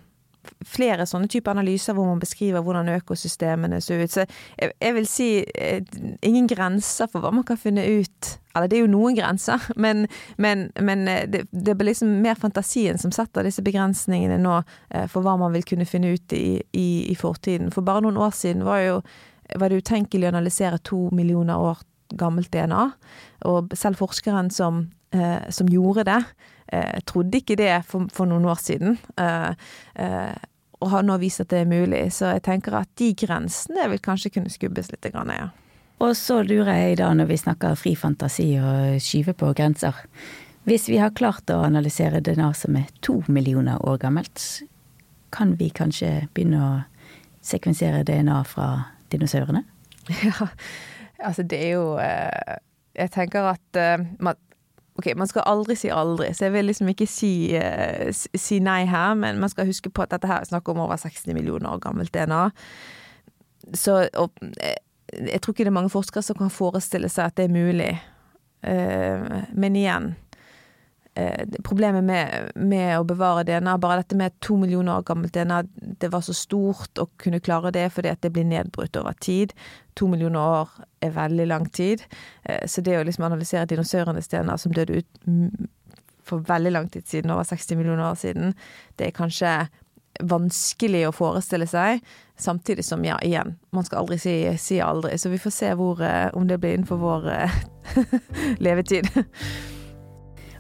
flere 0.65 1.05
sånne 1.07 1.29
type 1.31 1.51
analyser 1.51 1.95
hvor 1.95 2.07
man 2.07 2.19
beskriver 2.21 2.63
hvordan 2.63 2.91
økosystemene 2.93 3.79
ser 3.83 4.03
ut. 4.03 4.13
Så 4.13 4.25
jeg, 4.25 4.71
jeg, 4.71 4.95
vil 4.95 5.07
si 5.09 5.29
eh, 5.55 5.81
ingen 6.25 6.47
grenser 6.49 7.09
for 7.11 7.23
hva 7.23 7.31
man 7.35 7.45
kan 7.47 7.59
finne 7.59 7.85
ut. 7.99 8.31
Eller 8.55 8.69
det 8.69 8.79
er 8.79 8.83
jo 8.85 8.91
noen 8.91 9.17
grenser, 9.17 9.63
men, 9.83 10.05
men, 10.37 10.67
men 10.79 11.07
eh, 11.11 11.25
det, 11.29 11.45
det 11.51 11.75
blir 11.77 11.91
liksom 11.91 12.19
mer 12.23 12.39
fantasien 12.39 12.99
som 13.01 13.13
setter 13.15 13.47
disse 13.47 13.63
begrensningene 13.65 14.39
nå 14.41 14.59
eh, 14.59 15.07
for 15.11 15.25
hva 15.25 15.37
man 15.39 15.55
vil 15.55 15.67
kunne 15.67 15.87
finne 15.89 16.13
ut 16.15 16.37
i, 16.37 16.59
i, 16.71 16.89
i 17.11 17.17
fortiden. 17.19 17.73
For 17.75 17.85
bare 17.85 18.05
noen 18.05 18.19
år 18.19 18.35
siden 18.35 18.65
var, 18.67 18.83
jo, 18.85 19.01
var 19.55 19.69
det 19.69 19.83
utenkelig 19.83 20.27
å 20.29 20.33
analysere 20.33 20.83
to 20.83 21.07
millioner 21.15 21.59
år 21.71 21.83
gammelt 22.19 22.51
DNA. 22.53 22.87
Og 23.49 23.75
selv 23.77 23.99
forskeren 24.01 24.49
som, 24.49 24.87
som 25.53 25.67
gjorde 25.69 26.07
det, 26.07 26.17
eh, 26.71 26.99
trodde 27.05 27.41
ikke 27.41 27.57
det 27.59 27.73
for, 27.87 28.09
for, 28.13 28.29
noen 28.29 28.47
år 28.49 28.59
siden. 28.61 28.97
Eh, 29.19 29.51
eh, 29.95 30.35
og 30.79 30.91
har 30.93 31.03
nå 31.03 31.17
vist 31.19 31.43
at 31.43 31.51
det 31.51 31.63
er 31.63 31.71
mulig. 31.71 32.05
Så 32.15 32.33
jeg 32.35 32.45
tenker 32.47 32.77
at 32.79 32.91
de 32.99 33.11
grensene 33.17 33.89
vil 33.91 34.01
kanskje 34.03 34.31
kunne 34.37 34.51
skubbes 34.51 34.91
litt 34.93 35.09
ned. 35.13 35.55
Og 35.99 36.13
så 36.15 36.39
lurer 36.47 36.77
jeg 36.77 36.99
da, 37.01 37.09
når 37.13 37.27
vi 37.27 37.39
snakker 37.41 37.75
fri 37.75 37.95
fantasi 37.99 38.53
og 38.63 39.01
skyve 39.03 39.35
på 39.35 39.51
grenser. 39.57 39.97
Hvis 40.63 40.87
vi 40.87 40.99
har 41.01 41.15
klart 41.15 41.51
å 41.51 41.63
analysere 41.65 42.21
DNA 42.23 42.53
som 42.55 42.77
er 42.79 42.87
to 43.03 43.19
millioner 43.27 43.81
år 43.83 43.99
gammelt, 43.99 44.39
kan 45.35 45.57
vi 45.59 45.67
kanskje 45.75 46.29
begynne 46.33 46.61
å 46.63 46.71
sekvensere 47.43 48.05
DNA 48.07 48.43
fra 48.47 48.69
dinosaurene? 49.11 49.65
Ja, 50.09 50.47
altså 51.27 51.43
det 51.43 51.57
er 51.61 51.73
jo 51.75 51.99
Jeg 51.99 53.11
tenker 53.13 53.51
at 53.51 53.79
Ok, 54.99 55.13
man 55.15 55.29
skal 55.29 55.45
aldri 55.47 55.77
si 55.79 55.91
aldri, 55.93 56.33
så 56.35 56.49
jeg 56.49 56.57
vil 56.57 56.67
liksom 56.67 56.89
ikke 56.91 57.07
si, 57.07 57.31
uh, 57.55 58.09
si 58.11 58.59
nei 58.63 58.81
her, 58.89 59.13
men 59.15 59.39
man 59.39 59.51
skal 59.51 59.69
huske 59.69 59.91
på 59.91 60.03
at 60.03 60.11
dette 60.11 60.27
her 60.27 60.43
er 60.43 60.49
snakk 60.49 60.67
om 60.71 60.81
over 60.83 60.99
60 60.99 61.31
millioner 61.37 61.71
år 61.71 61.79
gammelt 61.85 62.11
DNA. 62.13 62.49
Så 63.77 64.01
og, 64.19 64.35
eh, 64.59 64.75
jeg 65.31 65.41
tror 65.41 65.53
ikke 65.53 65.63
det 65.63 65.71
er 65.71 65.77
mange 65.79 65.93
forskere 65.93 66.23
som 66.25 66.37
kan 66.39 66.51
forestille 66.51 67.09
seg 67.09 67.31
at 67.31 67.37
det 67.39 67.47
er 67.47 67.55
mulig. 67.55 67.93
Uh, 68.59 69.45
men 69.55 69.77
igjen 69.79 70.13
problemet 71.63 72.03
med, 72.03 72.51
med, 72.55 72.91
å 72.99 73.05
bevare 73.07 73.43
DNA, 73.47 73.77
bare 73.81 74.01
dette 74.01 74.17
med 74.19 74.35
to 74.43 74.57
millioner 74.59 74.99
år 74.99 75.07
gammelt 75.07 75.33
DNA, 75.33 75.63
det 76.01 76.11
var 76.13 76.23
så 76.25 76.35
stort 76.37 77.01
å 77.01 77.07
kunne 77.21 77.41
klare 77.43 77.73
det 77.75 77.87
fordi 77.95 78.11
at 78.11 78.21
det 78.23 78.31
blir 78.35 78.47
nedbrutt 78.47 78.97
over 78.99 79.17
tid. 79.21 79.53
To 79.99 80.07
millioner 80.11 80.39
år 80.61 80.77
er 81.05 81.15
veldig 81.15 81.47
lang 81.49 81.67
tid. 81.75 82.03
Eh, 82.43 82.65
så 82.67 82.83
det 82.85 82.99
å 82.99 83.03
liksom 83.07 83.27
analysere 83.27 83.67
dinosaurenes 83.69 84.31
DNA 84.31 84.57
som 84.61 84.75
døde 84.75 85.01
ut 85.01 85.21
for 86.29 86.45
veldig 86.45 86.71
lang 86.75 86.89
tid 86.93 87.07
siden, 87.09 87.33
over 87.33 87.47
60 87.47 87.79
millioner 87.79 88.11
år 88.11 88.17
siden, 88.21 88.53
det 88.99 89.07
er 89.07 89.17
kanskje 89.17 89.53
vanskelig 90.19 91.07
å 91.07 91.15
forestille 91.15 91.65
seg. 91.69 92.03
Samtidig 92.39 92.85
som, 92.85 93.01
ja, 93.05 93.17
igjen, 93.25 93.55
man 93.75 93.87
skal 93.87 94.03
aldri 94.03 94.19
si, 94.21 94.37
si 94.61 94.79
aldri. 94.83 95.17
Så 95.17 95.31
vi 95.33 95.41
får 95.41 95.55
se 95.55 95.73
hvor, 95.79 96.03
eh, 96.05 96.29
om 96.37 96.47
det 96.47 96.59
blir 96.61 96.77
innenfor 96.77 97.01
vår 97.01 97.29
levetid. 98.65 99.09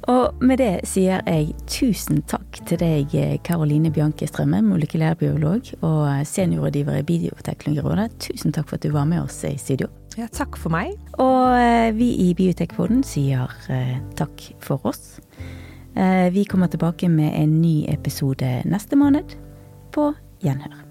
Og 0.09 0.41
med 0.41 0.57
det 0.57 0.87
sier 0.89 1.21
jeg 1.27 1.51
tusen 1.69 2.23
takk 2.29 2.63
til 2.65 2.79
deg, 2.81 3.13
Karoline 3.45 3.91
Bjanke 3.93 4.25
Strømme, 4.29 4.63
molekylærbiolog 4.65 5.69
og 5.85 6.25
seniorrådgiver 6.25 6.97
i 6.97 7.05
Bioteknologirådet. 7.05 8.09
Tusen 8.25 8.55
takk 8.55 8.71
for 8.71 8.79
at 8.79 8.87
du 8.87 8.93
var 8.95 9.05
med 9.09 9.21
oss 9.27 9.43
i 9.45 9.53
studio. 9.61 9.91
Ja, 10.17 10.25
takk 10.33 10.57
for 10.57 10.73
meg. 10.73 10.97
Og 11.21 11.53
eh, 11.61 11.93
vi 11.93 12.09
i 12.25 12.31
Biotekpoden 12.37 13.05
sier 13.05 13.53
eh, 13.69 13.99
takk 14.17 14.49
for 14.65 14.89
oss. 14.89 15.19
Eh, 15.93 16.27
vi 16.33 16.47
kommer 16.49 16.73
tilbake 16.73 17.11
med 17.13 17.35
en 17.37 17.59
ny 17.61 17.83
episode 17.93 18.59
neste 18.65 18.97
måned. 18.97 19.37
På 19.93 20.13
gjenhør. 20.41 20.88